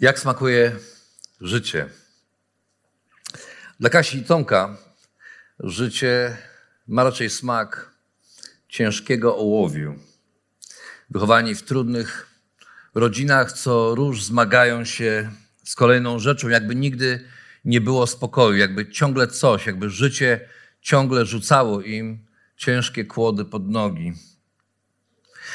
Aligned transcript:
Jak 0.00 0.18
smakuje 0.18 0.76
życie? 1.40 1.88
Dla 3.80 3.90
Kasi 3.90 4.18
i 4.18 4.24
Tomka 4.24 4.76
życie 5.60 6.36
ma 6.86 7.04
raczej 7.04 7.30
smak 7.30 7.90
ciężkiego 8.68 9.36
ołowiu. 9.36 9.98
Wychowani 11.10 11.54
w 11.54 11.62
trudnych 11.62 12.26
rodzinach, 12.94 13.52
co 13.52 13.94
róż 13.94 14.24
zmagają 14.24 14.84
się 14.84 15.30
z 15.64 15.74
kolejną 15.74 16.18
rzeczą, 16.18 16.48
jakby 16.48 16.74
nigdy 16.74 17.24
nie 17.64 17.80
było 17.80 18.06
spokoju, 18.06 18.56
jakby 18.56 18.90
ciągle 18.90 19.28
coś, 19.28 19.66
jakby 19.66 19.90
życie 19.90 20.48
ciągle 20.80 21.26
rzucało 21.26 21.82
im 21.82 22.26
ciężkie 22.56 23.04
kłody 23.04 23.44
pod 23.44 23.68
nogi. 23.68 24.12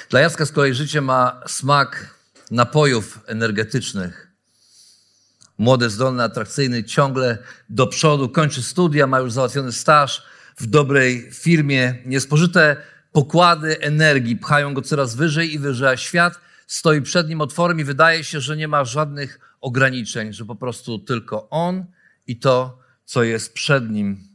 Dla 0.09 0.19
Jacka 0.19 0.45
z 0.45 0.51
kolei 0.51 0.73
życie 0.73 1.01
ma 1.01 1.41
smak 1.47 2.15
napojów 2.51 3.19
energetycznych. 3.25 4.32
Młody, 5.57 5.89
zdolny, 5.89 6.23
atrakcyjny, 6.23 6.83
ciągle 6.83 7.37
do 7.69 7.87
przodu, 7.87 8.29
kończy 8.29 8.63
studia, 8.63 9.07
ma 9.07 9.19
już 9.19 9.33
załatwiony 9.33 9.71
staż 9.71 10.23
w 10.57 10.65
dobrej 10.65 11.31
firmie. 11.31 11.95
Niespożyte 12.05 12.77
pokłady 13.11 13.79
energii 13.79 14.35
pchają 14.35 14.73
go 14.73 14.81
coraz 14.81 15.15
wyżej 15.15 15.53
i 15.53 15.59
wyżej, 15.59 15.87
a 15.87 15.97
świat 15.97 16.39
stoi 16.67 17.01
przed 17.01 17.29
nim 17.29 17.41
otworem 17.41 17.79
i 17.79 17.83
wydaje 17.83 18.23
się, 18.23 18.41
że 18.41 18.57
nie 18.57 18.67
ma 18.67 18.85
żadnych 18.85 19.39
ograniczeń, 19.61 20.33
że 20.33 20.45
po 20.45 20.55
prostu 20.55 20.99
tylko 20.99 21.49
on 21.49 21.85
i 22.27 22.39
to, 22.39 22.79
co 23.05 23.23
jest 23.23 23.53
przed 23.53 23.89
nim. 23.89 24.27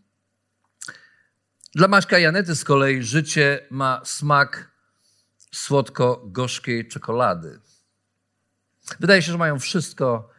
Dla 1.74 1.88
Maćka 1.88 2.18
i 2.18 2.22
Janety 2.22 2.56
z 2.56 2.64
kolei 2.64 3.02
życie 3.02 3.66
ma 3.70 4.00
smak 4.04 4.70
słodko-gorzkiej 5.52 6.88
czekolady. 6.88 7.60
Wydaje 9.00 9.22
się, 9.22 9.32
że 9.32 9.38
mają 9.38 9.58
wszystko, 9.58 10.30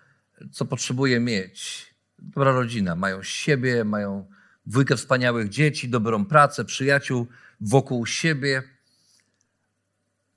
co 0.52 0.66
potrzebuje 0.66 1.20
mieć. 1.20 1.90
Dobra 2.20 2.52
rodzina, 2.52 2.96
mają 2.96 3.24
siebie, 3.24 3.84
mają 3.84 4.30
dwójkę 4.66 4.98
wspaniałych 4.98 5.50
dzieci, 5.50 5.90
dobrą 5.90 6.26
pracę, 6.26 6.66
przyjaciół 6.66 7.28
wokół 7.62 8.06
siebie. 8.06 8.64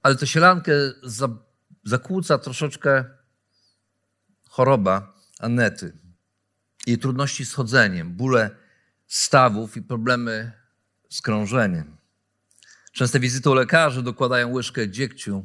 Ale 0.02 0.16
tę 0.16 0.26
sielankę 0.26 0.72
zakłóca 1.84 2.38
troszeczkę 2.38 3.04
choroba 4.48 5.14
Anety. 5.38 5.92
Jej 6.86 6.98
trudności 6.98 7.44
z 7.44 7.52
chodzeniem, 7.52 8.12
bóle 8.12 8.50
stawów 9.06 9.76
i 9.76 9.82
problemy 9.82 10.52
z 11.08 11.22
krążeniem. 11.22 11.96
Częste 12.92 13.20
wizyty 13.20 13.50
u 13.50 13.54
lekarzy 13.54 14.02
dokładają 14.02 14.52
łyżkę 14.52 14.90
dziegciu 14.90 15.44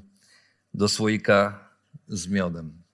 do 0.73 0.87
słoika 0.89 1.69
z 2.07 2.27
miodem. 2.27 2.86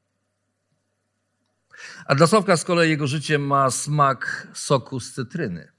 A 2.05 2.15
dla 2.15 2.27
Sławka 2.27 2.57
z 2.57 2.63
kolei 2.63 2.89
jego 2.89 3.07
życie 3.07 3.39
ma 3.39 3.71
smak 3.71 4.47
soku 4.53 4.99
z 4.99 5.13
cytryny. 5.13 5.71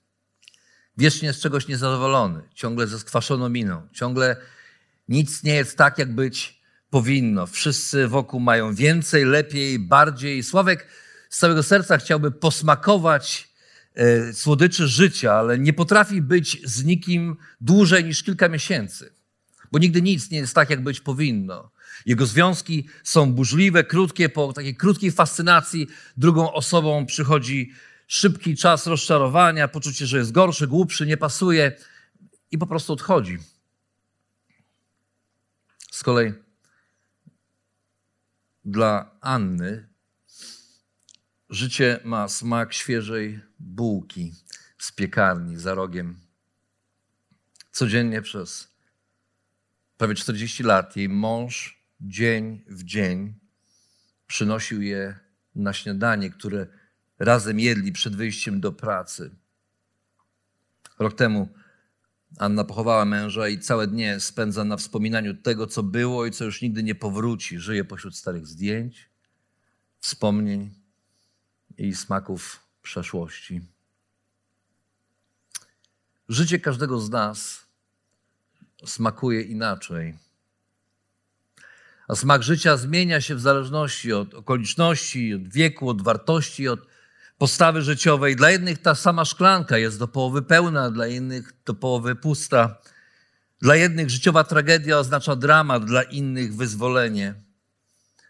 Wiecznie 0.99 1.33
z 1.33 1.41
czegoś 1.41 1.69
niezadowolony, 1.69 2.43
ciągle 2.55 2.87
ze 2.87 2.99
skwaszoną 2.99 3.49
miną, 3.49 3.89
ciągle 3.93 4.37
nic 5.09 5.43
nie 5.43 5.55
jest 5.55 5.79
tak, 5.79 5.99
jak 5.99 6.15
być 6.15 6.63
powinno. 6.91 7.47
Wszyscy 7.47 8.09
wokół 8.09 8.41
mają 8.41 8.75
więcej, 8.75 9.25
lepiej, 9.25 9.79
bardziej. 9.79 10.43
Sławek 10.43 10.87
z 11.31 11.39
całego 11.39 11.63
serca 11.63 11.99
chciałby 11.99 12.31
posmakować 12.31 13.49
e, 13.95 14.33
słodyczy 14.33 14.89
życia, 14.89 15.33
ale 15.33 15.59
nie 15.59 15.73
potrafi 15.73 16.23
być 16.23 16.61
z 16.65 16.85
nikim 16.85 17.37
dłużej 17.61 18.05
niż 18.05 18.23
kilka 18.23 18.49
miesięcy, 18.49 19.13
bo 19.73 19.79
nigdy 19.79 20.03
nic 20.03 20.31
nie 20.31 20.39
jest 20.39 20.55
tak, 20.55 20.71
jak 20.71 20.83
być 20.83 21.01
powinno. 21.01 21.74
Jego 22.07 22.27
związki 22.27 22.89
są 23.05 23.33
burzliwe, 23.33 23.85
krótkie. 23.85 24.29
Po 24.29 24.53
takiej 24.53 24.77
krótkiej 24.77 25.13
fascynacji 25.13 25.87
drugą 26.17 26.53
osobą 26.53 27.07
przychodzi 27.07 27.73
szybki 28.07 28.57
czas 28.57 28.87
rozczarowania, 28.87 29.69
poczucie, 29.69 30.07
że 30.07 30.19
jest 30.19 30.33
gorszy, 30.33 30.67
głupszy, 30.67 31.07
nie 31.07 31.17
pasuje 31.17 31.77
i 32.51 32.59
po 32.59 32.67
prostu 32.67 32.93
odchodzi. 32.93 33.39
Z 35.91 36.03
kolei 36.03 36.33
dla 38.65 39.11
Anny 39.21 39.89
życie 41.51 42.01
ma 42.05 42.29
smak 42.29 42.75
świeżej 42.75 43.41
bułki 43.59 44.33
z 44.79 44.93
piekarni 44.93 45.57
za 45.57 45.75
rogiem. 45.75 46.21
Codziennie 47.71 48.23
przez 48.23 48.69
prawie 49.97 50.15
40 50.15 50.63
lat 50.63 50.97
jej 50.97 51.09
mąż 51.09 51.84
dzień 52.05 52.65
w 52.67 52.85
dzień 52.85 53.35
przynosił 54.27 54.83
je 54.83 55.19
na 55.55 55.73
śniadanie, 55.73 56.31
które 56.31 56.67
razem 57.19 57.61
jedli 57.61 57.93
przed 57.93 58.17
wyjściem 58.17 58.61
do 58.61 58.73
pracy. 58.73 59.31
Rok 60.99 61.15
temu 61.15 61.49
Anna 62.39 62.65
pochowała 62.65 63.05
męża 63.05 63.49
i 63.49 63.59
całe 63.59 63.87
dnie 63.87 64.21
spędza 64.21 64.65
na 64.65 64.77
wspominaniu 64.77 65.35
tego, 65.35 65.67
co 65.67 65.83
było 65.83 66.27
i 66.27 66.31
co 66.31 66.45
już 66.45 66.63
nigdy 66.63 66.83
nie 66.83 66.95
powróci. 66.95 67.59
Żyje 67.59 67.85
pośród 67.85 68.17
starych 68.17 68.47
zdjęć, 68.47 69.11
wspomnień 70.01 70.75
i 71.79 71.95
smaków 71.95 72.61
przeszłości. 72.83 73.61
Życie 76.29 76.59
każdego 76.59 77.01
z 77.01 77.11
nas 77.11 77.67
smakuje 78.85 79.43
inaczej. 79.43 80.24
A 82.09 82.15
smak 82.15 82.43
życia 82.43 82.77
zmienia 82.77 83.21
się 83.21 83.35
w 83.35 83.41
zależności 83.41 84.13
od 84.13 84.35
okoliczności, 84.35 85.35
od 85.35 85.49
wieku, 85.49 85.89
od 85.89 86.03
wartości, 86.03 86.69
od 86.69 86.81
postawy 87.39 87.83
życiowej. 87.83 88.37
Dla 88.37 88.51
jednych 88.51 88.79
ta 88.79 88.95
sama 88.95 89.25
szklanka 89.25 89.79
jest 89.79 89.99
do 89.99 90.09
połowy 90.09 90.43
pełna, 90.43 90.91
dla 90.91 91.07
innych 91.07 91.53
do 91.65 91.75
połowy 91.75 92.15
pusta. 92.15 92.79
Dla 93.61 93.77
jednych 93.77 94.11
życiowa 94.11 94.45
tragedia 94.45 94.99
oznacza 94.99 95.37
dramat, 95.37 95.85
dla 95.85 96.03
innych 96.03 96.57
wyzwolenie. 96.57 97.35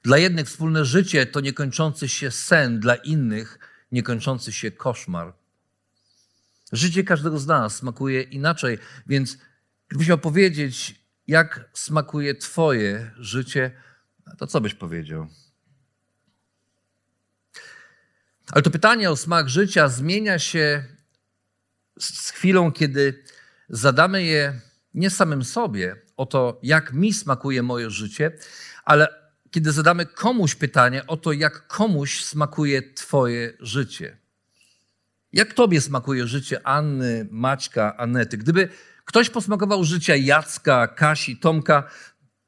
Dla 0.02 0.18
jednych 0.18 0.46
wspólne 0.46 0.84
życie 0.84 1.26
to 1.26 1.40
niekończący 1.40 2.08
się 2.08 2.30
sen, 2.30 2.80
dla 2.80 2.94
innych 2.94 3.58
niekończący 3.92 4.52
się 4.52 4.70
koszmar. 4.70 5.32
Życie 6.72 7.04
każdego 7.04 7.38
z 7.38 7.46
nas 7.46 7.76
smakuje 7.76 8.22
inaczej, 8.22 8.78
więc 9.06 9.38
gdybyś 9.88 10.08
miał 10.08 10.18
powiedzieć, 10.18 11.03
jak 11.26 11.70
smakuje 11.72 12.34
Twoje 12.34 13.10
życie, 13.16 13.70
to 14.38 14.46
co 14.46 14.60
byś 14.60 14.74
powiedział? 14.74 15.26
Ale 18.52 18.62
to 18.62 18.70
pytanie 18.70 19.10
o 19.10 19.16
smak 19.16 19.48
życia 19.48 19.88
zmienia 19.88 20.38
się 20.38 20.84
z 21.98 22.30
chwilą, 22.30 22.72
kiedy 22.72 23.24
zadamy 23.68 24.22
je 24.22 24.60
nie 24.94 25.10
samym 25.10 25.44
sobie 25.44 25.96
o 26.16 26.26
to, 26.26 26.60
jak 26.62 26.92
mi 26.92 27.12
smakuje 27.12 27.62
moje 27.62 27.90
życie, 27.90 28.32
ale 28.84 29.08
kiedy 29.50 29.72
zadamy 29.72 30.06
komuś 30.06 30.54
pytanie 30.54 31.06
o 31.06 31.16
to, 31.16 31.32
jak 31.32 31.66
komuś 31.66 32.24
smakuje 32.24 32.92
Twoje 32.92 33.52
życie. 33.60 34.18
Jak 35.32 35.54
Tobie 35.54 35.80
smakuje 35.80 36.26
życie 36.26 36.66
Anny, 36.66 37.28
Maćka, 37.30 37.96
Anety? 37.96 38.38
Gdyby 38.38 38.68
ktoś 39.04 39.30
posmakował 39.30 39.84
życia 39.84 40.16
Jacka, 40.16 40.88
Kasi, 40.88 41.36
Tomka, 41.36 41.90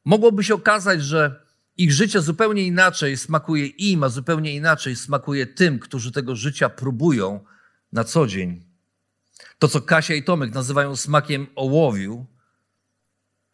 mogłoby 0.05 0.45
się 0.45 0.55
okazać, 0.55 1.03
że 1.03 1.47
ich 1.77 1.93
życie 1.93 2.21
zupełnie 2.21 2.67
inaczej 2.67 3.17
smakuje 3.17 3.67
im, 3.67 4.05
a 4.05 4.09
zupełnie 4.09 4.55
inaczej 4.55 4.97
smakuje 4.97 5.47
tym, 5.47 5.79
którzy 5.79 6.13
tego 6.13 6.37
życia 6.37 6.69
próbują 6.69 7.45
na 7.93 8.05
co 8.05 8.27
dzień. 8.27 8.65
To, 9.59 9.69
co 9.69 9.81
Kasia 9.81 10.15
i 10.15 10.23
Tomek 10.23 10.55
nazywają 10.55 10.97
smakiem 10.97 11.47
ołowiu, 11.55 12.27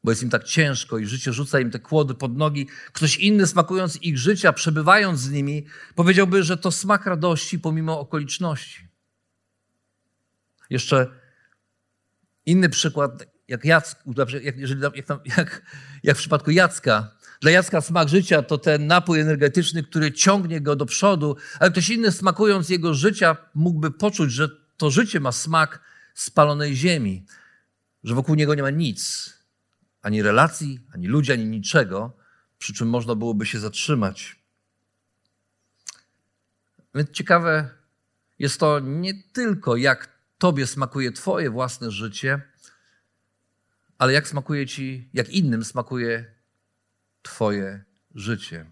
bo 0.05 0.11
jest 0.11 0.23
im 0.23 0.31
tak 0.31 0.45
ciężko 0.45 0.99
i 0.99 1.07
życie 1.07 1.33
rzuca 1.33 1.61
im 1.61 1.71
te 1.71 1.79
kłody 1.79 2.15
pod 2.15 2.37
nogi. 2.37 2.67
Ktoś 2.93 3.17
inny, 3.17 3.47
smakując 3.47 4.03
ich 4.03 4.19
życia, 4.19 4.53
przebywając 4.53 5.21
z 5.21 5.31
nimi, 5.31 5.67
powiedziałby, 5.95 6.43
że 6.43 6.57
to 6.57 6.71
smak 6.71 7.07
radości 7.07 7.59
pomimo 7.59 8.01
okoliczności. 8.01 8.89
Jeszcze 10.71 11.22
inny 12.47 12.69
przykład, 12.69 13.25
jak, 13.49 13.65
Jack, 13.65 14.05
jak, 14.43 14.59
jeżeli, 14.59 14.81
jak, 14.83 14.97
jak, 15.37 15.63
jak 16.03 16.17
w 16.17 16.21
przypadku 16.21 16.51
Jacka, 16.51 17.11
dla 17.41 17.51
Jacka 17.51 17.81
smak 17.81 18.09
życia 18.09 18.43
to 18.43 18.59
ten 18.59 18.87
napój 18.87 19.21
energetyczny, 19.21 19.83
który 19.83 20.13
ciągnie 20.13 20.61
go 20.61 20.77
do 20.77 20.87
przodu, 20.87 21.37
ale 21.61 21.71
ktoś 21.71 21.91
inny 21.91 22.13
smakując 22.13 22.69
jego 22.69 22.95
życia 22.95 23.37
mógłby 23.55 23.91
poczuć, 23.91 24.33
że 24.33 24.49
to 24.77 24.91
życie 24.91 25.21
ma 25.21 25.33
smak 25.33 25.81
spalonej 26.15 26.77
ziemi, 26.77 27.27
że 28.05 28.15
wokół 28.15 28.35
niego 28.35 28.55
nie 28.55 28.63
ma 28.63 28.71
nic, 28.71 29.33
ani 30.03 30.23
relacji, 30.23 30.81
ani 30.95 31.07
ludzi, 31.07 31.33
ani 31.33 31.47
niczego, 31.47 32.17
przy 32.59 32.75
czym 32.75 32.89
można 32.89 33.15
byłoby 33.15 33.47
się 33.47 33.59
zatrzymać. 33.59 34.37
Więc 36.95 37.11
ciekawe 37.11 37.71
jest 38.39 38.61
to 38.61 38.81
nie 38.81 39.23
tylko, 39.33 39.77
jak 39.77 40.09
Tobie 40.43 40.67
smakuje 40.67 41.13
Twoje 41.13 41.51
własne 41.51 41.91
życie, 41.91 42.41
ale 43.99 44.13
jak 44.13 44.29
smakuje 44.29 44.67
Ci, 44.67 45.11
jak 45.15 45.29
innym 45.29 45.65
smakuje 45.65 46.35
Twoje 47.23 47.85
życie. 48.15 48.67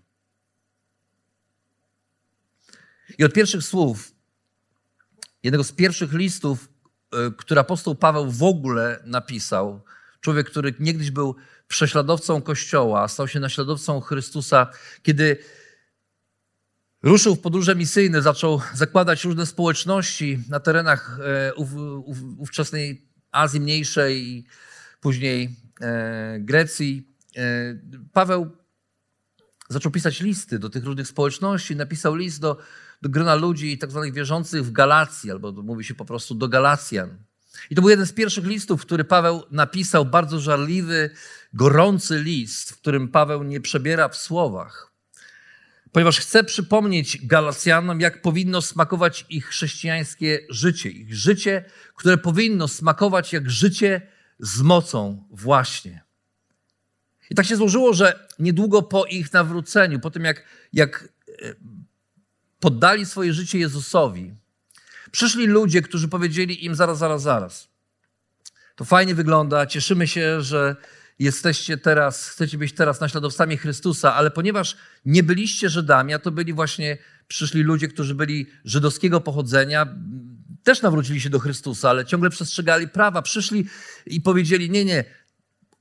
I 3.19 3.25
od 3.25 3.33
pierwszych 3.33 3.63
słów, 3.63 4.13
jednego 5.43 5.65
z 5.65 5.73
pierwszych 5.73 6.13
listów, 6.13 6.69
y, 7.29 7.33
który 7.37 7.61
apostoł 7.61 7.95
Paweł 7.95 8.31
w 8.31 8.43
ogóle 8.43 9.03
napisał, 9.05 9.85
człowiek, 10.21 10.51
który 10.51 10.75
niegdyś 10.81 11.11
był 11.11 11.37
prześladowcą 11.69 12.43
Kościoła, 12.43 13.09
stał 13.09 13.29
się 13.29 13.41
naśladowcą 13.41 14.01
Chrystusa, 14.01 14.71
kiedy 15.03 15.37
ruszył 17.03 17.37
w 17.37 17.41
podróże 17.41 17.77
misyjne, 17.77 18.23
zaczął 18.23 18.61
zakładać 18.75 19.25
różne 19.25 19.47
społeczności 19.47 20.39
na 20.49 20.61
terenach 20.61 21.19
e, 21.25 21.55
ów, 21.55 21.69
ów, 22.05 22.19
ówczesnej 22.39 23.09
Azji 23.33 23.61
Mniejszej 23.61 24.29
i 24.29 24.47
później 25.01 25.57
e, 25.81 26.37
Grecji. 26.41 27.17
E, 27.37 27.43
Paweł 28.13 28.51
zaczął 29.69 29.93
pisać 29.93 30.21
listy 30.21 30.59
do 30.59 30.71
tych 30.71 30.85
różnych 30.85 31.09
społeczności, 31.09 31.77
napisał 31.77 32.15
list 32.15 32.41
do, 32.41 32.57
do 33.03 33.09
grona 33.09 33.35
ludzi 33.35 33.79
tak 33.79 33.91
zwanych 33.91 34.13
wierzących 34.13 34.65
w 34.65 34.73
Galacji, 34.73 35.31
albo 35.31 35.53
mówi 35.53 35.85
się 35.85 35.95
po 35.95 36.05
prostu 36.05 36.35
do 36.35 36.49
Galacjan. 36.49 37.19
I 37.71 37.75
to 37.75 37.83
był 37.83 37.91
jeden 37.91 38.07
z 38.07 38.13
pierwszych 38.13 38.47
listów, 38.47 38.83
który 38.83 39.05
Paweł 39.05 39.43
napisał, 39.51 40.05
bardzo 40.05 40.41
żarliwy, 40.41 41.11
gorący 41.55 42.19
list, 42.23 42.71
w 42.71 42.77
którym 42.77 43.09
Paweł 43.09 43.43
nie 43.43 43.61
przebiera 43.61 44.09
w 44.09 44.17
słowach, 44.17 44.90
ponieważ 45.93 46.21
chce 46.21 46.45
przypomnieć 46.45 47.27
Galacjanom, 47.27 48.01
jak 48.01 48.23
powinno 48.23 48.63
smakować 48.63 49.27
ich 49.29 49.47
chrześcijańskie 49.47 50.41
życie. 50.49 50.91
Ich 50.91 51.15
życie, 51.15 51.65
które 51.95 52.19
powinno 52.19 52.69
smakować 52.69 53.33
jak 53.33 53.51
życie 53.51 54.01
z 54.39 54.61
mocą 54.61 55.25
właśnie. 55.31 56.03
I 57.31 57.35
tak 57.35 57.47
się 57.47 57.57
złożyło, 57.57 57.95
że 57.95 58.29
niedługo 58.39 58.83
po 58.83 59.05
ich 59.05 59.33
nawróceniu, 59.33 60.01
po 60.01 60.11
tym 60.11 60.25
jak, 60.25 60.45
jak 60.73 61.09
e, 61.29 61.55
poddali 62.61 63.07
swoje 63.07 63.33
życie 63.33 63.59
Jezusowi, 63.59 64.35
przyszli 65.11 65.47
ludzie, 65.47 65.83
którzy 65.83 66.09
powiedzieli 66.09 66.65
im 66.65 66.75
zaraz, 66.75 66.99
zaraz, 66.99 67.23
zaraz. 67.23 67.69
To 68.77 68.85
fajnie 68.85 69.15
wygląda, 69.15 69.67
cieszymy 69.67 70.09
się, 70.09 70.43
że 70.43 70.77
jesteście 71.21 71.79
teraz, 71.79 72.29
chcecie 72.29 72.59
być 72.59 72.73
teraz 72.73 73.01
naśladowcami 73.01 73.57
Chrystusa, 73.57 74.15
ale 74.15 74.31
ponieważ 74.31 74.77
nie 75.05 75.23
byliście 75.23 75.69
Żydami, 75.69 76.15
a 76.15 76.19
to 76.19 76.31
byli 76.31 76.53
właśnie, 76.53 76.99
przyszli 77.29 77.63
ludzie, 77.63 77.89
którzy 77.89 78.15
byli 78.15 78.47
żydowskiego 78.65 79.21
pochodzenia, 79.21 79.87
też 80.63 80.83
nawrócili 80.83 81.21
się 81.21 81.31
do 81.31 81.39
Chrystusa, 81.39 81.91
ale 81.91 82.05
ciągle 82.05 82.31
przestrzegali 82.31 82.89
prawa, 82.89 83.23
przyszli 83.23 83.67
i 84.07 84.21
powiedzieli: 84.21 84.71
Nie, 84.71 84.85
nie, 84.85 85.05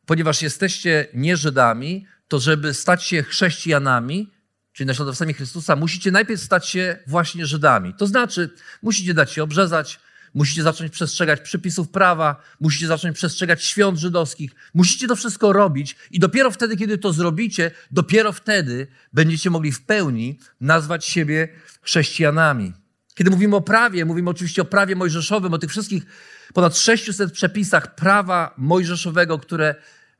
ponieważ 0.05 0.41
jesteście 0.41 1.07
nie 1.13 1.37
Żydami, 1.37 2.05
to 2.27 2.39
żeby 2.39 2.73
stać 2.73 3.03
się 3.03 3.23
chrześcijanami, 3.23 4.31
czyli 4.73 4.87
naśladowcami 4.87 5.33
Chrystusa, 5.33 5.75
musicie 5.75 6.11
najpierw 6.11 6.41
stać 6.41 6.67
się 6.67 6.99
właśnie 7.07 7.45
Żydami. 7.45 7.93
To 7.93 8.07
znaczy, 8.07 8.49
musicie 8.81 9.13
dać 9.13 9.31
się 9.31 9.43
obrzezać, 9.43 9.99
musicie 10.33 10.63
zacząć 10.63 10.91
przestrzegać 10.91 11.41
przepisów 11.41 11.89
prawa, 11.89 12.41
musicie 12.59 12.87
zacząć 12.87 13.17
przestrzegać 13.17 13.63
świąt 13.63 13.99
żydowskich, 13.99 14.51
musicie 14.73 15.07
to 15.07 15.15
wszystko 15.15 15.53
robić 15.53 15.95
i 16.11 16.19
dopiero 16.19 16.51
wtedy, 16.51 16.77
kiedy 16.77 16.97
to 16.97 17.13
zrobicie, 17.13 17.71
dopiero 17.91 18.31
wtedy 18.31 18.87
będziecie 19.13 19.49
mogli 19.49 19.71
w 19.71 19.81
pełni 19.81 20.39
nazwać 20.61 21.05
siebie 21.05 21.47
chrześcijanami. 21.81 22.73
Kiedy 23.15 23.31
mówimy 23.31 23.55
o 23.55 23.61
prawie, 23.61 24.05
mówimy 24.05 24.29
oczywiście 24.29 24.61
o 24.61 24.65
prawie 24.65 24.95
mojżeszowym, 24.95 25.53
o 25.53 25.57
tych 25.57 25.69
wszystkich 25.69 26.05
ponad 26.53 26.77
600 26.77 27.31
przepisach 27.31 27.95
prawa 27.95 28.53
mojżeszowego, 28.57 29.39
które 29.39 29.75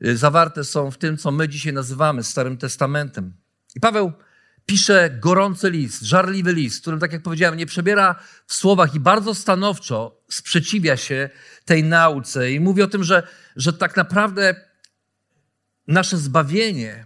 y, 0.05 0.17
zawarte 0.17 0.63
są 0.63 0.91
w 0.91 0.97
tym, 0.97 1.17
co 1.17 1.31
my 1.31 1.49
dzisiaj 1.49 1.73
nazywamy 1.73 2.23
Starym 2.23 2.57
Testamentem. 2.57 3.33
I 3.75 3.79
Paweł 3.79 4.11
pisze 4.69 5.09
gorący 5.19 5.71
list, 5.71 6.01
żarliwy 6.01 6.53
list, 6.53 6.81
którym, 6.81 6.99
tak 6.99 7.13
jak 7.13 7.23
powiedziałem, 7.23 7.57
nie 7.57 7.65
przebiera 7.65 8.15
w 8.47 8.53
słowach 8.53 8.95
i 8.95 8.99
bardzo 8.99 9.35
stanowczo 9.35 10.23
sprzeciwia 10.31 10.97
się 10.97 11.29
tej 11.65 11.83
nauce 11.83 12.51
i 12.51 12.59
mówi 12.59 12.81
o 12.81 12.87
tym, 12.87 13.03
że, 13.03 13.27
że 13.55 13.73
tak 13.73 13.97
naprawdę 13.97 14.55
nasze 15.87 16.17
zbawienie 16.17 17.05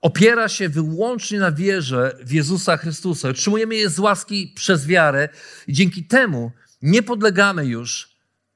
opiera 0.00 0.48
się 0.48 0.68
wyłącznie 0.68 1.38
na 1.38 1.52
wierze 1.52 2.16
w 2.20 2.32
Jezusa 2.32 2.76
Chrystusa. 2.76 3.28
Otrzymujemy 3.28 3.74
je 3.74 3.90
z 3.90 3.98
łaski 3.98 4.52
przez 4.56 4.86
wiarę 4.86 5.28
i 5.66 5.72
dzięki 5.72 6.04
temu 6.04 6.52
nie 6.82 7.02
podlegamy 7.02 7.66
już 7.66 8.13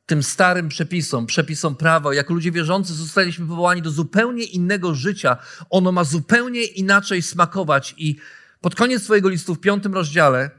tym 0.09 0.23
starym 0.23 0.69
przepisom, 0.69 1.27
przepisom 1.27 1.77
prawa. 1.77 2.15
Jako 2.15 2.35
ludzie 2.35 2.53
wierzący 2.53 2.95
zostaliśmy 2.95 3.47
powołani 3.47 3.83
do 3.83 3.91
zupełnie 3.91 4.45
innego 4.45 4.95
życia. 4.95 5.37
Ono 5.71 5.93
ma 5.93 6.05
zupełnie 6.05 6.65
inaczej 6.65 7.23
smakować. 7.23 7.95
I 7.97 8.17
pod 8.61 8.75
koniec 8.75 9.03
swojego 9.03 9.29
listu 9.29 9.55
w 9.55 9.61
piątym 9.61 9.95
rozdziale 9.95 10.51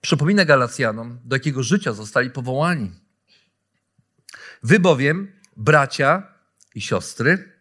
przypomina 0.00 0.44
Galacjanom, 0.44 1.18
do 1.24 1.36
jakiego 1.36 1.62
życia 1.62 1.92
zostali 1.92 2.30
powołani. 2.30 2.90
Wy 4.62 4.80
bowiem, 4.80 5.32
bracia 5.56 6.22
i 6.74 6.80
siostry, 6.80 7.52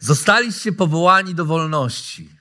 zostaliście 0.00 0.72
powołani 0.72 1.34
do 1.34 1.44
wolności. 1.44 2.35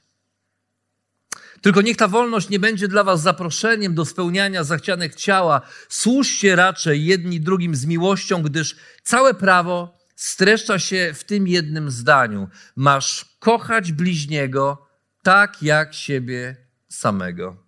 Tylko 1.66 1.82
niech 1.82 1.98
ta 1.98 2.08
wolność 2.08 2.50
nie 2.50 2.60
będzie 2.60 2.88
dla 2.88 3.04
was 3.04 3.22
zaproszeniem 3.22 3.96
do 3.96 4.06
spełniania 4.06 4.64
zachcianek 4.64 5.16
ciała. 5.16 5.62
Służcie 5.90 6.56
raczej 6.56 7.06
jedni 7.06 7.42
drugim 7.42 7.76
z 7.76 7.86
miłością, 7.86 8.42
gdyż 8.42 8.76
całe 9.04 9.34
prawo 9.34 9.98
streszcza 10.16 10.80
się 10.80 11.14
w 11.16 11.24
tym 11.24 11.48
jednym 11.48 11.92
zdaniu. 11.92 12.50
Masz 12.76 13.26
kochać 13.40 13.92
bliźniego 13.92 14.88
tak 15.24 15.64
jak 15.64 15.94
siebie 15.94 16.56
samego. 16.90 17.64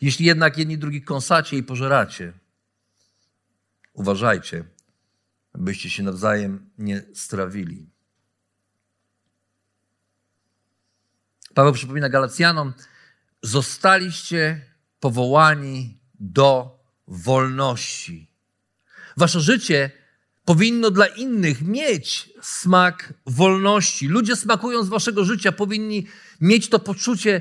Jeśli 0.00 0.26
jednak 0.26 0.58
jedni 0.58 0.78
drugich 0.78 1.04
kąsacie 1.04 1.56
i 1.56 1.62
pożeracie, 1.62 2.32
uważajcie, 3.92 4.64
byście 5.54 5.90
się 5.90 6.02
nawzajem 6.02 6.70
nie 6.78 7.02
strawili. 7.14 7.97
Paweł 11.58 11.72
przypomina 11.72 12.08
Galacjanom, 12.08 12.72
zostaliście 13.42 14.60
powołani 15.00 15.98
do 16.20 16.78
wolności. 17.08 18.30
Wasze 19.16 19.40
życie 19.40 19.90
powinno 20.44 20.90
dla 20.90 21.06
innych 21.06 21.62
mieć 21.62 22.30
smak 22.42 23.14
wolności. 23.26 24.08
Ludzie 24.08 24.36
smakują 24.36 24.84
z 24.84 24.88
waszego 24.88 25.24
życia, 25.24 25.52
powinni 25.52 26.06
mieć 26.40 26.68
to 26.68 26.78
poczucie, 26.78 27.40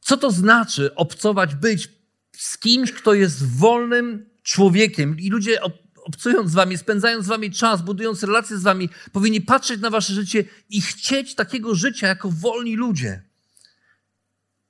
co 0.00 0.16
to 0.16 0.30
znaczy 0.30 0.94
obcować, 0.94 1.54
być 1.54 1.88
z 2.36 2.58
kimś, 2.58 2.92
kto 2.92 3.14
jest 3.14 3.56
wolnym 3.56 4.30
człowiekiem. 4.42 5.18
I 5.18 5.30
ludzie 5.30 5.58
obcując 6.04 6.50
z 6.50 6.54
wami, 6.54 6.78
spędzając 6.78 7.24
z 7.24 7.28
wami 7.28 7.50
czas, 7.50 7.82
budując 7.82 8.22
relacje 8.22 8.58
z 8.58 8.62
wami, 8.62 8.88
powinni 9.12 9.40
patrzeć 9.40 9.80
na 9.80 9.90
wasze 9.90 10.12
życie 10.12 10.44
i 10.70 10.80
chcieć 10.80 11.34
takiego 11.34 11.74
życia 11.74 12.06
jako 12.06 12.30
wolni 12.30 12.76
ludzie. 12.76 13.27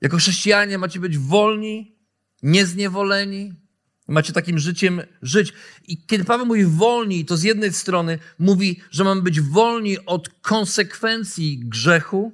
Jako 0.01 0.17
chrześcijanie 0.17 0.79
macie 0.79 1.01
być 1.01 1.19
wolni, 1.19 1.97
niezniewoleni, 2.43 3.55
macie 4.09 4.33
takim 4.33 4.59
życiem 4.59 5.03
żyć. 5.23 5.53
I 5.89 6.07
kiedy 6.07 6.25
Paweł 6.25 6.47
mówi 6.47 6.65
wolni, 6.65 7.25
to 7.25 7.37
z 7.37 7.43
jednej 7.43 7.73
strony 7.73 8.19
mówi, 8.39 8.83
że 8.91 9.05
mamy 9.05 9.23
być 9.23 9.41
wolni 9.41 10.07
od 10.07 10.29
konsekwencji 10.29 11.59
grzechu, 11.59 12.33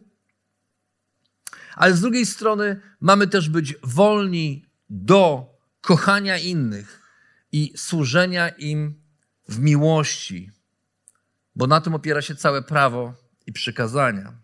ale 1.74 1.96
z 1.96 2.00
drugiej 2.00 2.26
strony 2.26 2.80
mamy 3.00 3.26
też 3.26 3.48
być 3.48 3.74
wolni 3.82 4.64
do 4.90 5.54
kochania 5.80 6.38
innych 6.38 7.02
i 7.52 7.72
służenia 7.76 8.48
im 8.48 8.94
w 9.48 9.58
miłości, 9.58 10.50
bo 11.56 11.66
na 11.66 11.80
tym 11.80 11.94
opiera 11.94 12.22
się 12.22 12.36
całe 12.36 12.62
prawo 12.62 13.14
i 13.46 13.52
przykazania. 13.52 14.43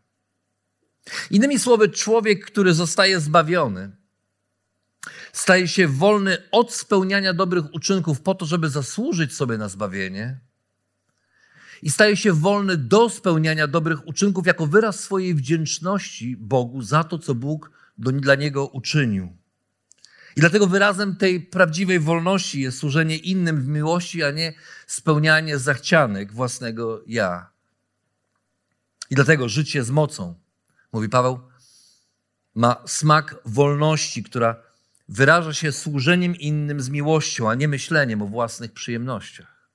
Innymi 1.31 1.59
słowy, 1.59 1.89
człowiek, 1.89 2.47
który 2.47 2.75
zostaje 2.75 3.21
zbawiony, 3.21 3.91
staje 5.33 5.69
się 5.69 5.89
wolny 5.89 6.39
od 6.51 6.75
spełniania 6.75 7.35
dobrych 7.35 7.75
uczynków 7.75 8.21
po 8.21 8.35
to, 8.35 8.47
żeby 8.47 8.69
zasłużyć 8.69 9.35
sobie 9.35 9.59
na 9.59 9.69
zbawienie 9.69 10.41
i 11.83 11.91
staje 11.91 12.17
się 12.17 12.33
wolny 12.33 12.77
do 12.77 13.09
spełniania 13.09 13.67
dobrych 13.67 14.07
uczynków 14.07 14.47
jako 14.47 14.67
wyraz 14.67 15.01
swojej 15.01 15.35
wdzięczności 15.35 16.37
Bogu 16.37 16.83
za 16.83 17.05
to, 17.05 17.19
co 17.19 17.35
Bóg 17.35 17.71
dla 17.99 18.35
niego 18.35 18.67
uczynił. 18.67 19.37
I 20.37 20.41
dlatego 20.41 20.67
wyrazem 20.67 21.17
tej 21.17 21.41
prawdziwej 21.41 22.01
wolności 22.01 22.61
jest 22.61 22.79
służenie 22.79 23.17
innym 23.17 23.63
w 23.63 23.69
miłości, 23.69 24.23
a 24.23 24.31
nie 24.31 24.53
spełnianie 24.87 25.59
zachcianek 25.59 26.33
własnego 26.33 27.03
ja. 27.07 27.51
I 29.11 29.15
dlatego 29.15 29.49
życie 29.49 29.85
z 29.85 29.91
mocą 29.91 30.40
mówi 30.93 31.09
Paweł, 31.09 31.41
ma 32.55 32.83
smak 32.87 33.37
wolności, 33.45 34.23
która 34.23 34.63
wyraża 35.09 35.55
się 35.55 35.73
służeniem 35.73 36.37
innym 36.37 36.81
z 36.81 36.89
miłością, 36.89 37.51
a 37.51 37.55
nie 37.55 37.69
myśleniem 37.69 38.23
o 38.23 38.27
własnych 38.27 38.73
przyjemnościach. 38.73 39.71